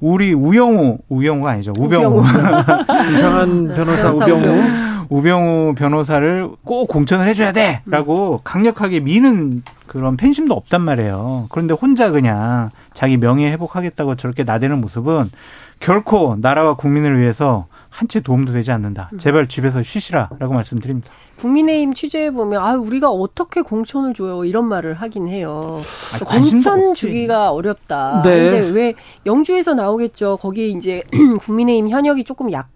우리 0.00 0.32
우영우 0.32 0.98
우영우가 1.08 1.50
아니죠. 1.50 1.72
우병우, 1.78 2.22
이상한 3.12 3.68
변호사 3.74 4.10
우병우. 4.10 4.88
우병우 5.10 5.74
변호사를 5.74 6.50
꼭 6.64 6.86
공천을 6.88 7.26
해줘야 7.28 7.52
돼라고 7.52 8.40
강력하게 8.44 9.00
미는 9.00 9.62
그런 9.86 10.16
팬심도 10.18 10.52
없단 10.54 10.82
말이에요. 10.82 11.46
그런데 11.48 11.72
혼자 11.72 12.10
그냥 12.10 12.68
자기 12.98 13.16
명예 13.16 13.52
회복하겠다고 13.52 14.16
저렇게 14.16 14.42
나대는 14.42 14.80
모습은 14.80 15.30
결코 15.78 16.36
나라와 16.40 16.74
국민을 16.74 17.20
위해서 17.20 17.68
한치 17.90 18.20
도움도 18.20 18.52
되지 18.52 18.72
않는다. 18.72 19.10
음. 19.12 19.18
제발 19.18 19.46
집에서 19.46 19.84
쉬시라라고 19.84 20.52
말씀드립니다. 20.52 21.12
국민의힘 21.36 21.94
취재해 21.94 22.32
보면 22.32 22.60
아 22.60 22.74
우리가 22.74 23.08
어떻게 23.08 23.62
공천을 23.62 24.14
줘요 24.14 24.44
이런 24.44 24.64
말을 24.64 24.94
하긴 24.94 25.28
해요. 25.28 25.80
아, 26.12 26.24
공천 26.24 26.92
주기가 26.92 27.52
어렵다. 27.52 28.22
네. 28.24 28.50
근데 28.50 28.68
왜 28.70 28.94
영주에서 29.26 29.74
나오겠죠. 29.74 30.38
거기에 30.38 30.66
이제 30.66 31.04
국민의힘 31.42 31.90
현역이 31.90 32.24
조금 32.24 32.50
약 32.50 32.68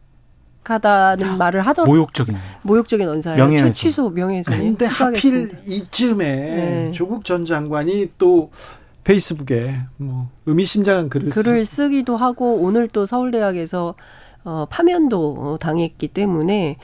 하다는 0.62 1.26
야, 1.26 1.36
말을 1.36 1.62
하던 1.62 1.88
모욕적인 1.88 2.36
모욕적인 2.62 3.08
언사예요. 3.08 3.50
최취소 3.58 4.10
명예훼손. 4.10 4.56
근데 4.56 4.86
하필 4.86 5.50
이쯤에 5.66 6.24
네. 6.24 6.92
조국 6.92 7.24
전 7.24 7.44
장관이 7.44 8.12
또 8.18 8.52
페이스북에 9.04 9.80
뭐 9.96 10.28
의미심장한 10.46 11.08
글을 11.08 11.30
글을 11.30 11.64
쓰기도 11.64 12.16
하고 12.16 12.56
오늘 12.56 12.88
또 12.88 13.06
서울대학에서 13.06 13.94
어, 14.44 14.66
파면도 14.70 15.58
당했기 15.60 16.08
때문에 16.08 16.76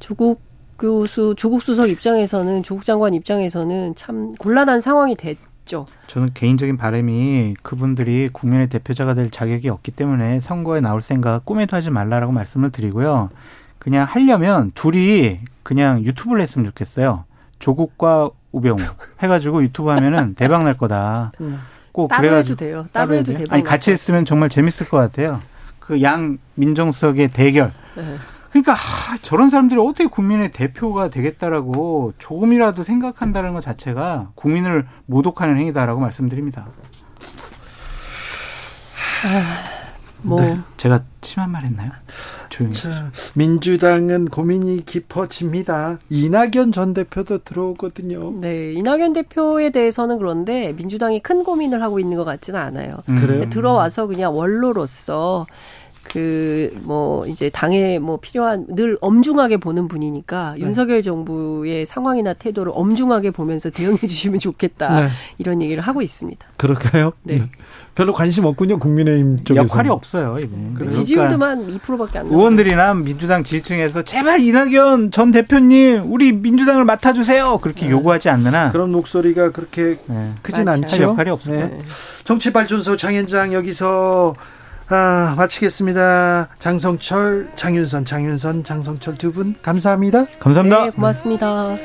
조국 0.00 0.40
교수, 0.78 1.34
조국 1.36 1.62
수석 1.62 1.88
입장에서는 1.88 2.62
조국 2.62 2.84
장관 2.84 3.14
입장에서는 3.14 3.94
참 3.94 4.32
곤란한 4.34 4.80
상황이 4.80 5.14
됐죠. 5.14 5.86
저는 6.08 6.30
개인적인 6.34 6.76
바람이 6.76 7.54
그분들이 7.62 8.28
국민의 8.32 8.68
대표자가 8.68 9.14
될 9.14 9.30
자격이 9.30 9.68
없기 9.68 9.92
때문에 9.92 10.40
선거에 10.40 10.80
나올 10.80 11.00
생각 11.00 11.44
꿈에도 11.44 11.76
하지 11.76 11.90
말라라고 11.90 12.32
말씀을 12.32 12.70
드리고요. 12.70 13.30
그냥 13.78 14.06
하려면 14.08 14.70
둘이 14.74 15.40
그냥 15.62 16.02
유튜브를 16.04 16.42
했으면 16.42 16.66
좋겠어요. 16.66 17.24
조국과 17.58 18.30
우병우 18.54 18.78
해가지고 19.22 19.62
유튜브 19.62 19.90
하면은 19.90 20.34
대박 20.38 20.62
날 20.64 20.76
거다. 20.76 21.32
음. 21.40 21.60
꼭 21.92 22.08
따로 22.08 22.22
그래가지고 22.22 22.52
해도 22.52 22.56
돼요. 22.56 22.86
따로, 22.92 23.06
따로 23.06 23.14
해도 23.18 23.34
대박. 23.34 23.52
아니 23.54 23.62
같이 23.62 23.90
했으면 23.92 24.24
정말 24.24 24.48
재밌을 24.48 24.88
것 24.88 24.96
같아요. 24.96 25.40
그 25.80 26.00
양 26.00 26.38
민정수석의 26.54 27.28
대결. 27.28 27.72
네. 27.94 28.16
그러니까 28.50 28.72
아, 28.74 29.16
저런 29.20 29.50
사람들이 29.50 29.80
어떻게 29.80 30.06
국민의 30.06 30.52
대표가 30.52 31.08
되겠다라고 31.08 32.14
조금이라도 32.18 32.84
생각한다는 32.84 33.52
것 33.52 33.60
자체가 33.60 34.30
국민을 34.36 34.86
모독하는 35.06 35.58
행위다라고 35.58 36.00
말씀드립니다. 36.00 36.66
아, 40.24 40.28
뭐 40.28 40.40
네. 40.40 40.58
제가 40.76 41.02
심한 41.22 41.50
말 41.50 41.64
했나요? 41.64 41.90
조용히. 42.48 42.74
자, 42.74 43.10
민주당은 43.34 44.28
고민이 44.28 44.84
깊어집니다. 44.84 45.98
이낙연 46.08 46.72
전 46.72 46.94
대표도 46.94 47.44
들어오거든요. 47.44 48.32
네, 48.40 48.72
이낙연 48.72 49.12
대표에 49.12 49.70
대해서는 49.70 50.18
그런데 50.18 50.72
민주당이 50.72 51.20
큰 51.20 51.44
고민을 51.44 51.82
하고 51.82 51.98
있는 51.98 52.16
것 52.16 52.24
같지는 52.24 52.58
않아요. 52.60 52.98
음. 53.08 53.20
그래요? 53.20 53.50
들어와서 53.50 54.06
그냥 54.06 54.36
원로로서 54.36 55.46
그, 56.04 56.72
뭐, 56.82 57.26
이제 57.26 57.50
당에 57.50 57.98
뭐 57.98 58.18
필요한 58.20 58.66
늘 58.68 58.96
엄중하게 59.00 59.56
보는 59.56 59.88
분이니까 59.88 60.54
네. 60.56 60.64
윤석열 60.64 61.02
정부의 61.02 61.86
상황이나 61.86 62.34
태도를 62.34 62.72
엄중하게 62.74 63.30
보면서 63.30 63.70
대응해 63.70 63.98
주시면 63.98 64.38
좋겠다. 64.38 65.00
네. 65.00 65.08
이런 65.38 65.62
얘기를 65.62 65.82
하고 65.82 66.02
있습니다. 66.02 66.46
그럴까요? 66.56 67.12
네. 67.22 67.38
네. 67.38 67.50
별로 67.94 68.12
관심 68.12 68.44
없군요. 68.44 68.78
국민의힘 68.80 69.44
쪽에서. 69.44 69.64
역할이 69.64 69.88
없어요. 69.88 70.36
이분. 70.40 70.74
그러니까 70.74 70.90
지지율도만 70.90 71.78
2%밖에 71.78 72.18
안. 72.18 72.26
의원들이나 72.26 72.94
민주당 72.94 73.44
지지층에서 73.44 74.02
제발 74.02 74.40
이낙연 74.40 75.12
전 75.12 75.30
대표님 75.30 76.12
우리 76.12 76.32
민주당을 76.32 76.84
맡아주세요. 76.84 77.58
그렇게 77.58 77.86
네. 77.86 77.92
요구하지 77.92 78.30
않느나 78.30 78.70
그런 78.70 78.90
목소리가 78.90 79.50
그렇게 79.52 79.96
네. 80.06 80.32
크진 80.42 80.68
않죠. 80.68 81.02
역할이 81.02 81.30
없어요. 81.30 81.68
네. 81.68 81.78
정치발전소 82.24 82.96
장현장 82.96 83.52
여기서 83.52 84.34
아, 84.88 85.34
마치겠습니다. 85.36 86.48
장성철, 86.58 87.48
장윤선, 87.56 88.04
장윤선, 88.04 88.64
장성철 88.64 89.16
두 89.16 89.32
분 89.32 89.54
감사합니다. 89.62 90.26
감사합니다. 90.38 90.84
네, 90.84 90.90
고맙습니다. 90.90 91.76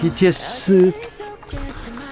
BTS 0.00 0.92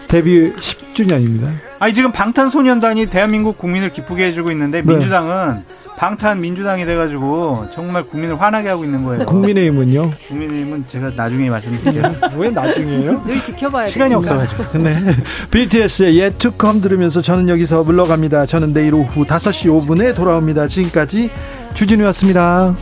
데뷔 0.08 0.52
10주년입니다. 0.54 1.50
아니 1.78 1.94
지금 1.94 2.12
방탄소년단이 2.12 3.06
대한민국 3.06 3.58
국민을 3.58 3.90
기쁘게 3.92 4.26
해주고 4.26 4.50
있는데 4.52 4.82
네. 4.82 4.92
민주당은 4.92 5.56
방탄 5.96 6.40
민주당이 6.40 6.84
돼가지고 6.84 7.68
정말 7.72 8.04
국민을 8.04 8.40
화나게 8.40 8.68
하고 8.68 8.84
있는 8.84 9.02
거예요. 9.04 9.24
국민의힘은요? 9.24 10.12
국민의힘은 10.28 10.84
제가 10.86 11.10
나중에 11.16 11.48
말씀드릴게요. 11.48 12.12
왜 12.36 12.50
나중에요? 12.50 13.22
늘 13.26 13.42
지켜봐야 13.42 13.86
시간이 13.86 14.14
없어가지고. 14.14 14.78
네. 14.78 15.02
BTS의 15.50 16.20
Yet 16.20 16.38
to 16.38 16.52
Come 16.60 16.82
들으면서 16.82 17.22
저는 17.22 17.48
여기서 17.48 17.82
물러갑니다. 17.84 18.44
저는 18.44 18.74
내일 18.74 18.94
오후 18.94 19.24
5시 19.24 19.70
5분에 19.86 20.14
돌아옵니다. 20.14 20.68
지금까지 20.68 21.30
주진우였습니다. 21.72 22.74